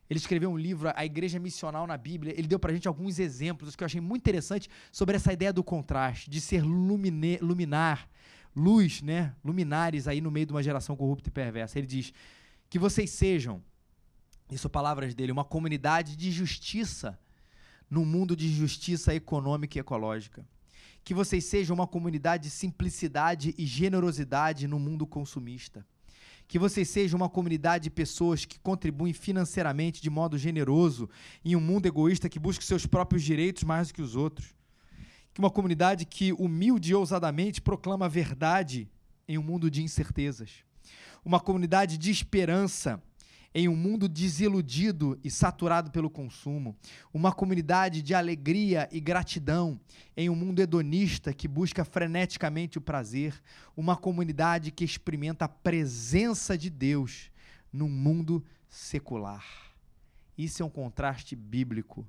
Ele 0.08 0.18
escreveu 0.18 0.50
um 0.50 0.56
livro, 0.56 0.90
A 0.96 1.04
Igreja 1.04 1.38
Missional 1.38 1.86
na 1.86 1.98
Bíblia. 1.98 2.32
Ele 2.34 2.48
deu 2.48 2.58
para 2.58 2.70
a 2.70 2.74
gente 2.74 2.88
alguns 2.88 3.18
exemplos 3.18 3.76
que 3.76 3.84
eu 3.84 3.84
achei 3.84 4.00
muito 4.00 4.22
interessante 4.22 4.70
sobre 4.90 5.16
essa 5.16 5.34
ideia 5.34 5.52
do 5.52 5.62
contraste, 5.62 6.30
de 6.30 6.40
ser 6.40 6.62
lumine, 6.62 7.36
luminar, 7.42 8.08
luz, 8.54 9.02
né? 9.02 9.34
luminares 9.44 10.08
aí 10.08 10.22
no 10.22 10.30
meio 10.30 10.46
de 10.46 10.54
uma 10.54 10.62
geração 10.62 10.96
corrupta 10.96 11.28
e 11.28 11.32
perversa. 11.32 11.78
Ele 11.78 11.86
diz 11.86 12.10
que 12.70 12.78
vocês 12.78 13.10
sejam, 13.10 13.62
isso 14.50 14.70
palavras 14.70 15.14
dele, 15.14 15.30
uma 15.30 15.44
comunidade 15.44 16.16
de 16.16 16.32
justiça 16.32 17.18
num 17.90 18.06
mundo 18.06 18.34
de 18.34 18.48
justiça 18.48 19.14
econômica 19.14 19.76
e 19.76 19.80
ecológica 19.80 20.42
que 21.06 21.14
vocês 21.14 21.44
sejam 21.44 21.72
uma 21.72 21.86
comunidade 21.86 22.42
de 22.42 22.50
simplicidade 22.50 23.54
e 23.56 23.64
generosidade 23.64 24.66
no 24.66 24.76
mundo 24.76 25.06
consumista. 25.06 25.86
Que 26.48 26.58
vocês 26.58 26.88
sejam 26.88 27.16
uma 27.16 27.28
comunidade 27.28 27.84
de 27.84 27.90
pessoas 27.90 28.44
que 28.44 28.58
contribuem 28.58 29.12
financeiramente 29.12 30.02
de 30.02 30.10
modo 30.10 30.36
generoso 30.36 31.08
em 31.44 31.54
um 31.54 31.60
mundo 31.60 31.86
egoísta 31.86 32.28
que 32.28 32.40
busca 32.40 32.64
seus 32.64 32.86
próprios 32.86 33.22
direitos 33.22 33.62
mais 33.62 33.86
do 33.86 33.94
que 33.94 34.02
os 34.02 34.16
outros. 34.16 34.52
Que 35.32 35.38
uma 35.38 35.48
comunidade 35.48 36.04
que 36.04 36.32
humilde 36.32 36.90
e 36.90 36.94
ousadamente 36.96 37.60
proclama 37.60 38.06
a 38.06 38.08
verdade 38.08 38.90
em 39.28 39.38
um 39.38 39.44
mundo 39.44 39.70
de 39.70 39.84
incertezas. 39.84 40.64
Uma 41.24 41.38
comunidade 41.38 41.96
de 41.98 42.10
esperança 42.10 43.00
em 43.58 43.68
um 43.68 43.74
mundo 43.74 44.06
desiludido 44.06 45.18
e 45.24 45.30
saturado 45.30 45.90
pelo 45.90 46.10
consumo, 46.10 46.76
uma 47.10 47.32
comunidade 47.32 48.02
de 48.02 48.12
alegria 48.12 48.86
e 48.92 49.00
gratidão 49.00 49.80
em 50.14 50.28
um 50.28 50.34
mundo 50.34 50.60
hedonista 50.60 51.32
que 51.32 51.48
busca 51.48 51.82
freneticamente 51.82 52.76
o 52.76 52.82
prazer, 52.82 53.34
uma 53.74 53.96
comunidade 53.96 54.70
que 54.70 54.84
experimenta 54.84 55.46
a 55.46 55.48
presença 55.48 56.58
de 56.58 56.68
Deus 56.68 57.30
num 57.72 57.88
mundo 57.88 58.44
secular. 58.68 59.46
Isso 60.36 60.62
é 60.62 60.66
um 60.66 60.70
contraste 60.70 61.34
bíblico, 61.34 62.06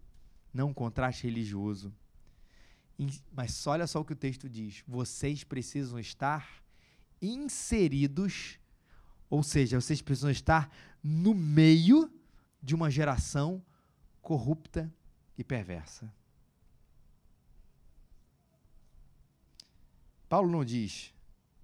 não 0.53 0.71
um 0.71 0.73
contraste 0.73 1.23
religioso. 1.23 1.93
Mas 3.31 3.65
olha 3.65 3.87
só 3.87 4.01
o 4.01 4.05
que 4.05 4.11
o 4.11 4.17
texto 4.17 4.49
diz: 4.49 4.83
vocês 4.85 5.45
precisam 5.45 5.97
estar 5.97 6.61
inseridos, 7.21 8.59
ou 9.29 9.41
seja, 9.41 9.79
vocês 9.79 10.01
precisam 10.01 10.29
estar 10.29 10.69
no 11.10 11.34
meio 11.34 12.12
de 12.62 12.76
uma 12.76 12.91
geração 12.91 13.64
corrupta 14.22 14.93
e 15.38 15.43
perversa. 15.43 16.14
Paulo 20.28 20.51
não 20.51 20.66
diz 20.66 21.14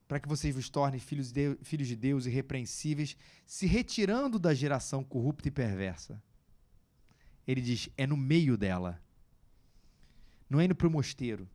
para 0.08 0.22
que 0.22 0.30
vocês 0.30 0.56
vos 0.56 0.70
tornem 0.70 0.98
filhos 0.98 1.34
de, 1.34 1.58
filhos 1.62 1.90
de 1.90 1.96
Deus 1.96 2.26
irrepreensíveis, 2.26 3.18
se 3.46 3.66
retirando 3.66 4.40
da 4.40 4.54
geração 4.54 5.04
corrupta 5.04 5.50
e 5.50 5.52
perversa. 5.52 6.24
Ele 7.46 7.60
diz: 7.60 7.90
é 7.98 8.08
no 8.08 8.16
meio 8.16 8.56
dela. 8.56 9.02
Não 10.50 10.62
é 10.62 10.66
indo 10.66 10.76
para 10.76 10.88
o 10.88 10.92
mosteiro. 10.92 11.50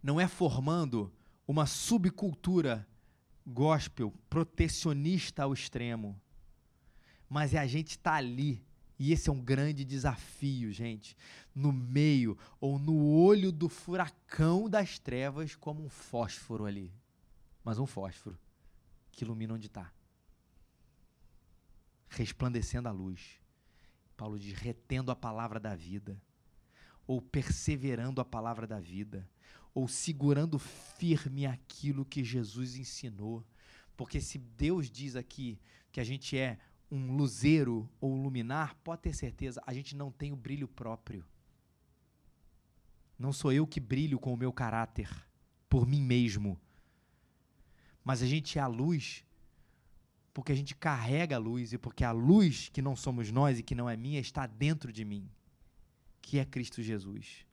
Não 0.00 0.20
é 0.20 0.28
formando 0.28 1.12
uma 1.48 1.66
subcultura 1.66 2.86
gospel 3.44 4.14
protecionista 4.30 5.42
ao 5.42 5.52
extremo. 5.52 6.20
Mas 7.28 7.54
é 7.54 7.58
a 7.58 7.66
gente 7.66 7.90
estar 7.90 8.12
tá 8.12 8.16
ali. 8.16 8.64
E 8.98 9.12
esse 9.12 9.28
é 9.28 9.32
um 9.32 9.40
grande 9.40 9.84
desafio, 9.84 10.72
gente. 10.72 11.16
No 11.54 11.72
meio 11.72 12.36
ou 12.60 12.78
no 12.78 13.06
olho 13.06 13.52
do 13.52 13.68
furacão 13.68 14.68
das 14.68 14.98
trevas, 14.98 15.54
como 15.54 15.84
um 15.84 15.88
fósforo 15.88 16.64
ali. 16.64 16.92
Mas 17.62 17.78
um 17.78 17.86
fósforo 17.86 18.38
que 19.12 19.24
ilumina 19.24 19.54
onde 19.54 19.66
está. 19.66 19.92
Resplandecendo 22.08 22.86
a 22.86 22.92
luz. 22.92 23.40
Paulo 24.16 24.38
diz: 24.38 24.54
retendo 24.54 25.12
a 25.12 25.16
palavra 25.16 25.60
da 25.60 25.76
vida. 25.76 26.20
Ou 27.06 27.22
perseverando 27.22 28.20
a 28.20 28.24
palavra 28.24 28.66
da 28.66 28.80
vida 28.80 29.28
ou 29.78 29.86
segurando 29.86 30.58
firme 30.58 31.46
aquilo 31.46 32.04
que 32.04 32.24
Jesus 32.24 32.74
ensinou. 32.74 33.46
Porque 33.96 34.20
se 34.20 34.36
Deus 34.36 34.90
diz 34.90 35.14
aqui 35.14 35.56
que 35.92 36.00
a 36.00 36.04
gente 36.04 36.36
é 36.36 36.58
um 36.90 37.16
luzeiro 37.16 37.88
ou 38.00 38.14
luminar, 38.14 38.74
pode 38.82 39.02
ter 39.02 39.14
certeza, 39.14 39.62
a 39.66 39.74
gente 39.74 39.94
não 39.94 40.10
tem 40.10 40.32
o 40.32 40.36
brilho 40.36 40.68
próprio. 40.68 41.24
Não 43.18 43.32
sou 43.32 43.52
eu 43.52 43.66
que 43.66 43.80
brilho 43.80 44.18
com 44.18 44.32
o 44.32 44.36
meu 44.36 44.52
caráter, 44.52 45.10
por 45.68 45.86
mim 45.86 46.02
mesmo. 46.02 46.58
Mas 48.04 48.22
a 48.22 48.26
gente 48.26 48.58
é 48.58 48.62
a 48.62 48.66
luz 48.66 49.24
porque 50.38 50.52
a 50.52 50.54
gente 50.54 50.72
carrega 50.72 51.34
a 51.34 51.38
luz 51.40 51.72
e 51.72 51.78
porque 51.78 52.04
a 52.04 52.12
luz 52.12 52.68
que 52.68 52.80
não 52.80 52.94
somos 52.94 53.28
nós 53.32 53.58
e 53.58 53.62
que 53.62 53.74
não 53.74 53.90
é 53.90 53.96
minha 53.96 54.20
está 54.20 54.46
dentro 54.46 54.92
de 54.92 55.04
mim, 55.04 55.28
que 56.22 56.38
é 56.38 56.44
Cristo 56.44 56.80
Jesus. 56.80 57.44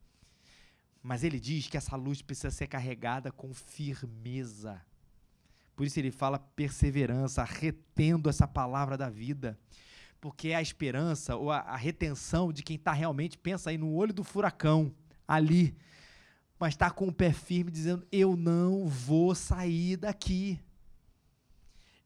Mas 1.02 1.24
ele 1.24 1.40
diz 1.40 1.68
que 1.68 1.78
essa 1.78 1.96
luz 1.96 2.22
precisa 2.22 2.52
ser 2.52 2.68
carregada 2.68 3.32
com 3.32 3.56
firmeza. 3.56 4.80
Por 5.76 5.86
isso 5.86 6.00
ele 6.00 6.12
fala 6.12 6.40
perseverança, 6.40 7.44
retendo 7.44 8.30
essa 8.30 8.48
palavra 8.48 8.98
da 8.98 9.10
vida. 9.10 9.60
Porque 10.22 10.50
é 10.50 10.56
a 10.56 10.62
esperança 10.62 11.36
ou 11.36 11.52
a, 11.52 11.60
a 11.60 11.76
retenção 11.76 12.52
de 12.52 12.64
quem 12.64 12.78
está 12.78 12.94
realmente, 12.94 13.38
pensa 13.38 13.70
aí 13.70 13.78
no 13.78 13.94
olho 13.94 14.14
do 14.14 14.24
furacão, 14.24 14.92
ali, 15.28 15.76
mas 16.60 16.74
está 16.74 16.90
com 16.90 17.08
o 17.08 17.14
pé 17.14 17.32
firme, 17.32 17.70
dizendo: 17.70 18.08
Eu 18.12 18.36
não 18.36 18.88
vou 18.88 19.36
sair 19.36 19.98
daqui. 19.98 20.60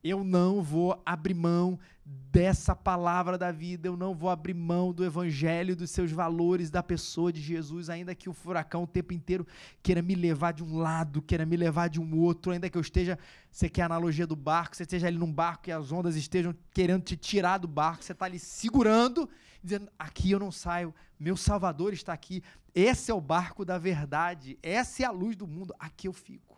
Eu 0.03 0.23
não 0.23 0.61
vou 0.63 1.01
abrir 1.05 1.33
mão 1.33 1.77
dessa 2.05 2.75
palavra 2.75 3.37
da 3.37 3.51
vida, 3.51 3.87
eu 3.87 3.97
não 3.97 4.15
vou 4.15 4.29
abrir 4.29 4.53
mão 4.53 4.93
do 4.93 5.03
evangelho, 5.03 5.75
dos 5.75 5.91
seus 5.91 6.11
valores, 6.11 6.69
da 6.69 6.81
pessoa 6.81 7.33
de 7.33 7.41
Jesus, 7.41 7.89
ainda 7.89 8.15
que 8.15 8.29
o 8.29 8.33
furacão 8.33 8.83
o 8.83 8.87
tempo 8.87 9.13
inteiro 9.13 9.45
queira 9.83 10.01
me 10.01 10.15
levar 10.15 10.53
de 10.53 10.63
um 10.63 10.77
lado, 10.77 11.21
queira 11.21 11.45
me 11.45 11.57
levar 11.57 11.89
de 11.89 11.99
um 11.99 12.17
outro, 12.17 12.51
ainda 12.51 12.69
que 12.69 12.77
eu 12.77 12.81
esteja, 12.81 13.19
você 13.51 13.67
quer 13.67 13.83
a 13.83 13.85
analogia 13.85 14.25
do 14.25 14.35
barco, 14.35 14.75
você 14.75 14.83
esteja 14.83 15.07
ali 15.07 15.17
num 15.17 15.31
barco 15.31 15.69
e 15.69 15.71
as 15.71 15.91
ondas 15.91 16.15
estejam 16.15 16.55
querendo 16.71 17.03
te 17.03 17.17
tirar 17.17 17.57
do 17.57 17.67
barco, 17.67 18.03
você 18.03 18.13
está 18.13 18.25
ali 18.25 18.39
segurando, 18.39 19.29
dizendo: 19.61 19.89
aqui 19.97 20.31
eu 20.31 20.39
não 20.39 20.51
saio, 20.51 20.93
meu 21.19 21.35
Salvador 21.35 21.93
está 21.93 22.13
aqui, 22.13 22.41
esse 22.73 23.11
é 23.11 23.13
o 23.13 23.21
barco 23.21 23.65
da 23.65 23.77
verdade, 23.77 24.57
essa 24.63 25.03
é 25.03 25.05
a 25.05 25.11
luz 25.11 25.35
do 25.35 25.47
mundo, 25.47 25.75
aqui 25.77 26.07
eu 26.07 26.13
fico. 26.13 26.48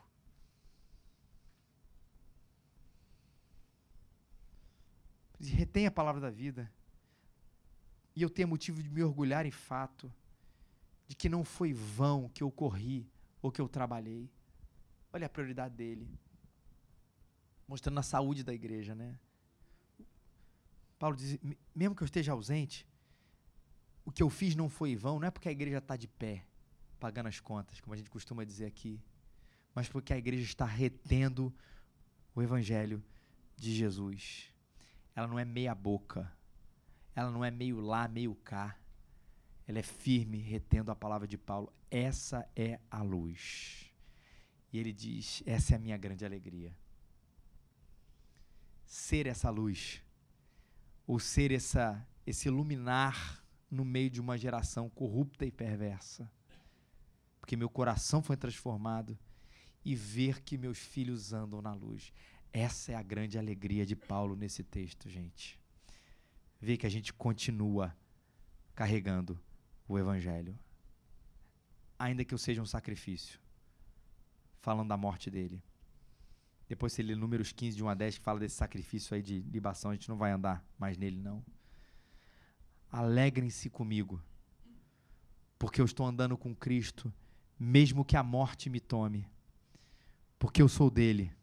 Retém 5.50 5.88
a 5.88 5.92
palavra 5.92 6.22
da 6.22 6.30
vida. 6.30 6.72
E 8.16 8.22
eu 8.22 8.30
tenho 8.30 8.48
motivo 8.48 8.82
de 8.84 8.90
me 8.90 9.04
orgulhar 9.04 9.46
em 9.46 9.52
fato 9.52 10.12
de 11.08 11.16
que 11.16 11.30
não 11.30 11.44
foi 11.44 11.74
vão 11.74 12.30
que 12.30 12.44
eu 12.44 12.52
corri 12.52 13.10
ou 13.42 13.52
que 13.52 13.60
eu 13.60 13.68
trabalhei. 13.68 14.30
Olha 15.12 15.26
a 15.26 15.30
prioridade 15.30 15.76
dele. 15.76 16.08
Mostrando 17.68 18.00
a 18.00 18.04
saúde 18.04 18.44
da 18.44 18.54
igreja, 18.54 18.94
né? 18.94 19.18
Paulo 21.00 21.16
diz: 21.16 21.40
mesmo 21.74 21.96
que 21.96 22.04
eu 22.04 22.06
esteja 22.06 22.34
ausente, 22.34 22.88
o 24.06 24.12
que 24.12 24.22
eu 24.22 24.30
fiz 24.30 24.56
não 24.56 24.70
foi 24.70 24.96
vão, 24.96 25.20
não 25.20 25.28
é 25.28 25.32
porque 25.32 25.50
a 25.50 25.52
igreja 25.52 25.78
está 25.78 25.96
de 25.96 26.08
pé, 26.08 26.46
pagando 27.00 27.28
as 27.28 27.40
contas, 27.40 27.80
como 27.80 27.94
a 27.94 27.98
gente 27.98 28.10
costuma 28.10 28.44
dizer 28.44 28.66
aqui, 28.66 29.02
mas 29.74 29.88
porque 29.88 30.14
a 30.14 30.18
igreja 30.18 30.44
está 30.44 30.66
retendo 30.66 31.54
o 32.36 32.42
evangelho 32.42 33.04
de 33.58 33.74
Jesus 33.74 34.51
ela 35.16 35.28
não 35.28 35.38
é 35.38 35.46
meia 35.46 35.76
boca. 35.76 36.32
Ela 37.16 37.30
não 37.30 37.44
é 37.44 37.52
meio 37.52 37.80
lá, 37.80 38.08
meio 38.08 38.36
cá. 38.36 38.78
Ela 39.68 39.80
é 39.80 39.84
firme, 39.84 40.38
retendo 40.38 40.92
a 40.92 40.96
palavra 40.96 41.28
de 41.28 41.38
Paulo. 41.38 41.72
Essa 41.90 42.50
é 42.56 42.80
a 42.90 43.02
luz. 43.02 43.92
E 44.72 44.80
ele 44.80 44.94
diz: 44.94 45.44
essa 45.46 45.74
é 45.74 45.76
a 45.76 45.80
minha 45.80 45.98
grande 45.98 46.26
alegria. 46.26 46.76
Ser 48.86 49.28
essa 49.28 49.50
luz, 49.50 50.02
ou 51.06 51.20
ser 51.20 51.52
essa, 51.52 52.06
esse 52.26 52.50
luminar 52.50 53.42
no 53.70 53.86
meio 53.86 54.10
de 54.10 54.20
uma 54.20 54.38
geração 54.38 54.90
corrupta 54.90 55.46
e 55.46 55.52
perversa. 55.52 56.30
Porque 57.40 57.56
meu 57.56 57.70
coração 57.70 58.22
foi 58.22 58.36
transformado 58.36 59.18
e 59.84 59.96
ver 59.96 60.42
que 60.42 60.58
meus 60.58 60.78
filhos 60.78 61.34
andam 61.34 61.62
na 61.62 61.74
luz. 61.74 62.14
Essa 62.54 62.92
é 62.92 62.96
a 62.96 63.02
grande 63.02 63.38
alegria 63.38 63.86
de 63.86 63.96
Paulo 63.96 64.36
nesse 64.36 64.64
texto, 64.64 65.10
gente. 65.10 65.60
Ver 66.60 66.78
que 66.78 66.86
a 66.86 66.90
gente 66.90 67.14
continua 67.14 67.96
carregando 68.76 69.40
o 69.88 69.98
Evangelho. 69.98 70.58
Ainda 71.98 72.26
que 72.26 72.34
eu 72.34 72.38
seja 72.38 72.62
um 72.62 72.66
sacrifício. 72.66 73.40
Falando 74.60 74.90
da 74.90 74.98
morte 74.98 75.30
dele. 75.32 75.64
Depois 76.68 76.94
você 76.94 77.02
lê 77.02 77.16
números 77.16 77.52
15, 77.52 77.78
de 77.78 77.84
1 77.84 77.90
a 77.90 77.94
10, 77.94 78.18
que 78.18 78.24
fala 78.24 78.40
desse 78.40 78.56
sacrifício 78.56 79.16
aí 79.16 79.22
de 79.22 79.42
libação, 79.42 79.92
a 79.92 79.94
gente 79.94 80.08
não 80.08 80.18
vai 80.18 80.32
andar 80.32 80.66
mais 80.78 80.98
nele, 80.98 81.20
não. 81.20 81.44
Alegrem-se 82.90 83.70
comigo, 83.70 84.22
porque 85.58 85.82
eu 85.82 85.86
estou 85.86 86.06
andando 86.06 86.38
com 86.38 86.56
Cristo, 86.56 87.14
mesmo 87.60 88.06
que 88.06 88.16
a 88.16 88.24
morte 88.24 88.70
me 88.70 88.80
tome, 88.80 89.28
porque 90.40 90.62
eu 90.62 90.70
sou 90.70 90.90
dele 90.90 91.34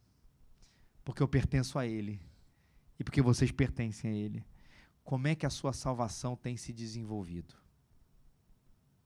porque 1.08 1.22
eu 1.22 1.28
pertenço 1.28 1.78
a 1.78 1.86
Ele 1.86 2.20
e 3.00 3.02
porque 3.02 3.22
vocês 3.22 3.50
pertencem 3.50 4.10
a 4.10 4.14
Ele. 4.14 4.44
Como 5.02 5.26
é 5.26 5.34
que 5.34 5.46
a 5.46 5.50
sua 5.50 5.72
salvação 5.72 6.36
tem 6.36 6.54
se 6.54 6.70
desenvolvido? 6.70 7.54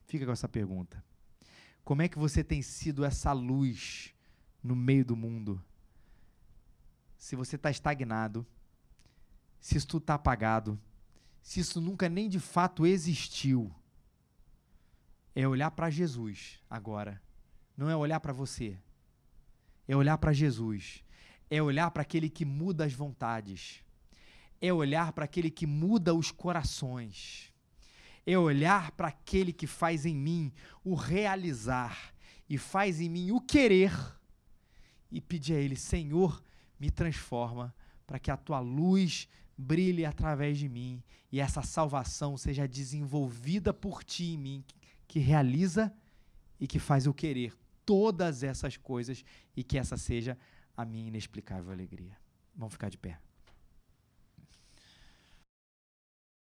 Fica 0.07 0.27
com 0.27 0.33
essa 0.33 0.49
pergunta. 0.49 1.01
Como 1.85 2.03
é 2.03 2.09
que 2.09 2.19
você 2.19 2.43
tem 2.43 2.61
sido 2.61 3.05
essa 3.05 3.31
luz 3.31 4.13
no 4.61 4.75
meio 4.75 5.05
do 5.05 5.15
mundo? 5.15 5.65
Se 7.17 7.37
você 7.37 7.55
está 7.55 7.71
estagnado, 7.71 8.45
se 9.61 9.77
isso 9.79 9.87
tudo 9.87 10.03
está 10.03 10.15
apagado, 10.15 10.77
se 11.41 11.61
isso 11.61 11.81
nunca 11.81 12.09
nem 12.09 12.29
de 12.29 12.41
fato 12.41 12.85
existiu, 12.85 13.73
é 15.37 15.47
olhar 15.47 15.71
para 15.71 15.89
Jesus 15.89 16.61
agora. 16.69 17.23
Não 17.77 17.89
é 17.89 17.95
olhar 17.95 18.19
para 18.19 18.33
você. 18.33 18.77
É 19.87 19.95
olhar 19.95 20.19
para 20.19 20.33
Jesus 20.33 21.05
é 21.55 21.63
olhar 21.63 21.91
para 21.91 22.01
aquele 22.01 22.31
que 22.31 22.47
muda 22.47 22.87
as 22.87 22.95
vontades, 22.95 23.85
é 24.59 24.73
olhar 24.73 25.13
para 25.13 25.27
aquele 25.27 25.51
que 25.51 25.67
muda 25.67 26.15
os 26.15 26.31
corações, 26.31 27.53
é 28.25 28.39
olhar 28.39 28.93
para 28.93 29.09
aquele 29.09 29.53
que 29.53 29.67
faz 29.67 30.07
em 30.07 30.17
mim 30.17 30.51
o 30.83 30.95
realizar 30.95 32.15
e 32.49 32.57
faz 32.57 33.03
em 33.03 33.11
mim 33.11 33.33
o 33.33 33.39
querer 33.39 33.93
e 35.11 35.21
pedir 35.21 35.53
a 35.53 35.59
Ele: 35.59 35.77
Senhor, 35.77 36.43
me 36.81 36.91
transforma 36.91 37.75
para 38.07 38.19
que 38.19 38.31
a 38.31 38.37
tua 38.39 38.61
luz 38.61 39.29
brilhe 39.55 40.07
através 40.07 40.57
de 40.57 40.71
mim 40.71 41.03
e 41.31 41.39
essa 41.39 41.61
salvação 41.61 42.39
seja 42.39 42.67
desenvolvida 42.67 43.75
por 43.75 44.03
ti 44.03 44.33
em 44.33 44.39
mim, 44.39 44.65
que 45.07 45.19
realiza 45.19 45.93
e 46.59 46.67
que 46.67 46.79
faz 46.79 47.05
eu 47.05 47.13
querer 47.13 47.55
todas 47.85 48.43
essas 48.43 48.79
coisas 48.79 49.23
e 49.55 49.63
que 49.63 49.77
essa 49.77 49.99
seja 49.99 50.39
a 50.77 50.85
minha 50.85 51.09
inexplicável 51.09 51.73
alegria. 51.73 52.17
Vamos 52.55 52.75
ficar 52.75 52.89
de 52.89 52.99
pé. 52.99 53.19